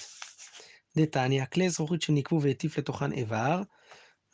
דתניא, 0.97 1.45
כלי 1.45 1.71
זכוכית 1.71 2.03
שניקבו 2.03 2.43
והטיף 2.43 2.79
לתוכן 2.79 3.13
איבר, 3.13 3.63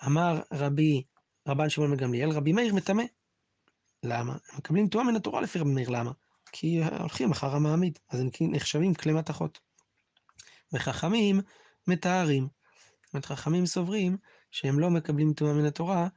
אמר 0.07 0.41
רבי, 0.53 1.03
רבן 1.49 1.69
שמעון 1.69 1.91
מגמליאל, 1.91 2.31
רבי 2.31 2.53
מאיר 2.53 2.75
מטמא. 2.75 3.05
למה? 4.03 4.33
הם 4.33 4.59
מקבלים 4.59 4.89
תורה 4.89 5.05
מן 5.05 5.17
התורה 5.17 5.41
לפי 5.41 5.59
רבי 5.59 5.71
מאיר, 5.71 5.89
למה? 5.89 6.13
כי 6.53 6.85
הולכים 6.85 7.31
אחר 7.31 7.55
המעמיד, 7.55 7.99
אז 8.11 8.21
הם 8.21 8.29
נחשבים 8.41 8.95
כלי 8.95 9.13
מתכות. 9.13 9.61
וחכמים 10.73 11.41
מטהרים. 11.87 12.49
זאת 13.05 13.15
אומרת, 13.15 13.27
חכמים 13.27 13.67
סוברים 13.67 14.17
שהם 14.51 14.79
לא 14.79 14.91
מקבלים 14.91 15.33
תורה 15.33 15.53
מן 15.53 15.65
התורה, 15.65 16.09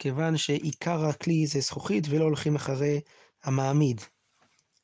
כיוון 0.00 0.36
שעיקר 0.36 1.04
הכלי 1.04 1.46
זה 1.46 1.60
זכוכית 1.60 2.04
ולא 2.08 2.24
הולכים 2.24 2.56
אחרי 2.56 3.00
המעמיד. 3.44 4.00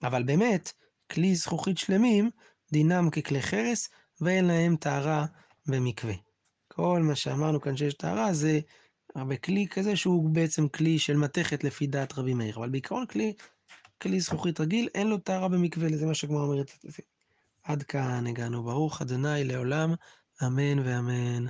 אבל 0.02 0.22
באמת, 0.22 0.72
כלי 1.10 1.34
זכוכית 1.34 1.78
שלמים, 1.78 2.30
דינם 2.72 3.10
ככלי 3.10 3.42
חרס, 3.42 3.88
ואין 4.20 4.44
להם 4.44 4.76
טהרה 4.76 5.26
במקווה. 5.66 6.14
כל 6.68 7.00
מה 7.02 7.14
שאמרנו 7.14 7.60
כאן 7.60 7.76
שיש 7.76 7.94
טהרה 7.94 8.32
זה 8.32 8.60
בכלי 9.16 9.66
כזה 9.70 9.96
שהוא 9.96 10.30
בעצם 10.30 10.68
כלי 10.68 10.98
של 10.98 11.16
מתכת 11.16 11.64
לפי 11.64 11.86
דעת 11.86 12.18
רבי 12.18 12.34
מאיר, 12.34 12.56
אבל 12.56 12.68
בעיקרון 12.68 13.06
כלי, 13.06 13.32
כלי 14.02 14.20
זכוכית 14.20 14.60
רגיל, 14.60 14.88
אין 14.94 15.06
לו 15.06 15.18
טהרה 15.18 15.48
במקווה, 15.48 15.88
לזה 15.88 16.06
מה 16.06 16.14
שגמר 16.14 16.40
אומרת. 16.40 16.70
עד 17.62 17.82
כאן 17.82 18.26
הגענו, 18.26 18.62
ברוך 18.62 19.02
אדוני 19.02 19.44
לעולם, 19.44 19.94
אמן 20.42 20.78
ואמן. 20.78 21.46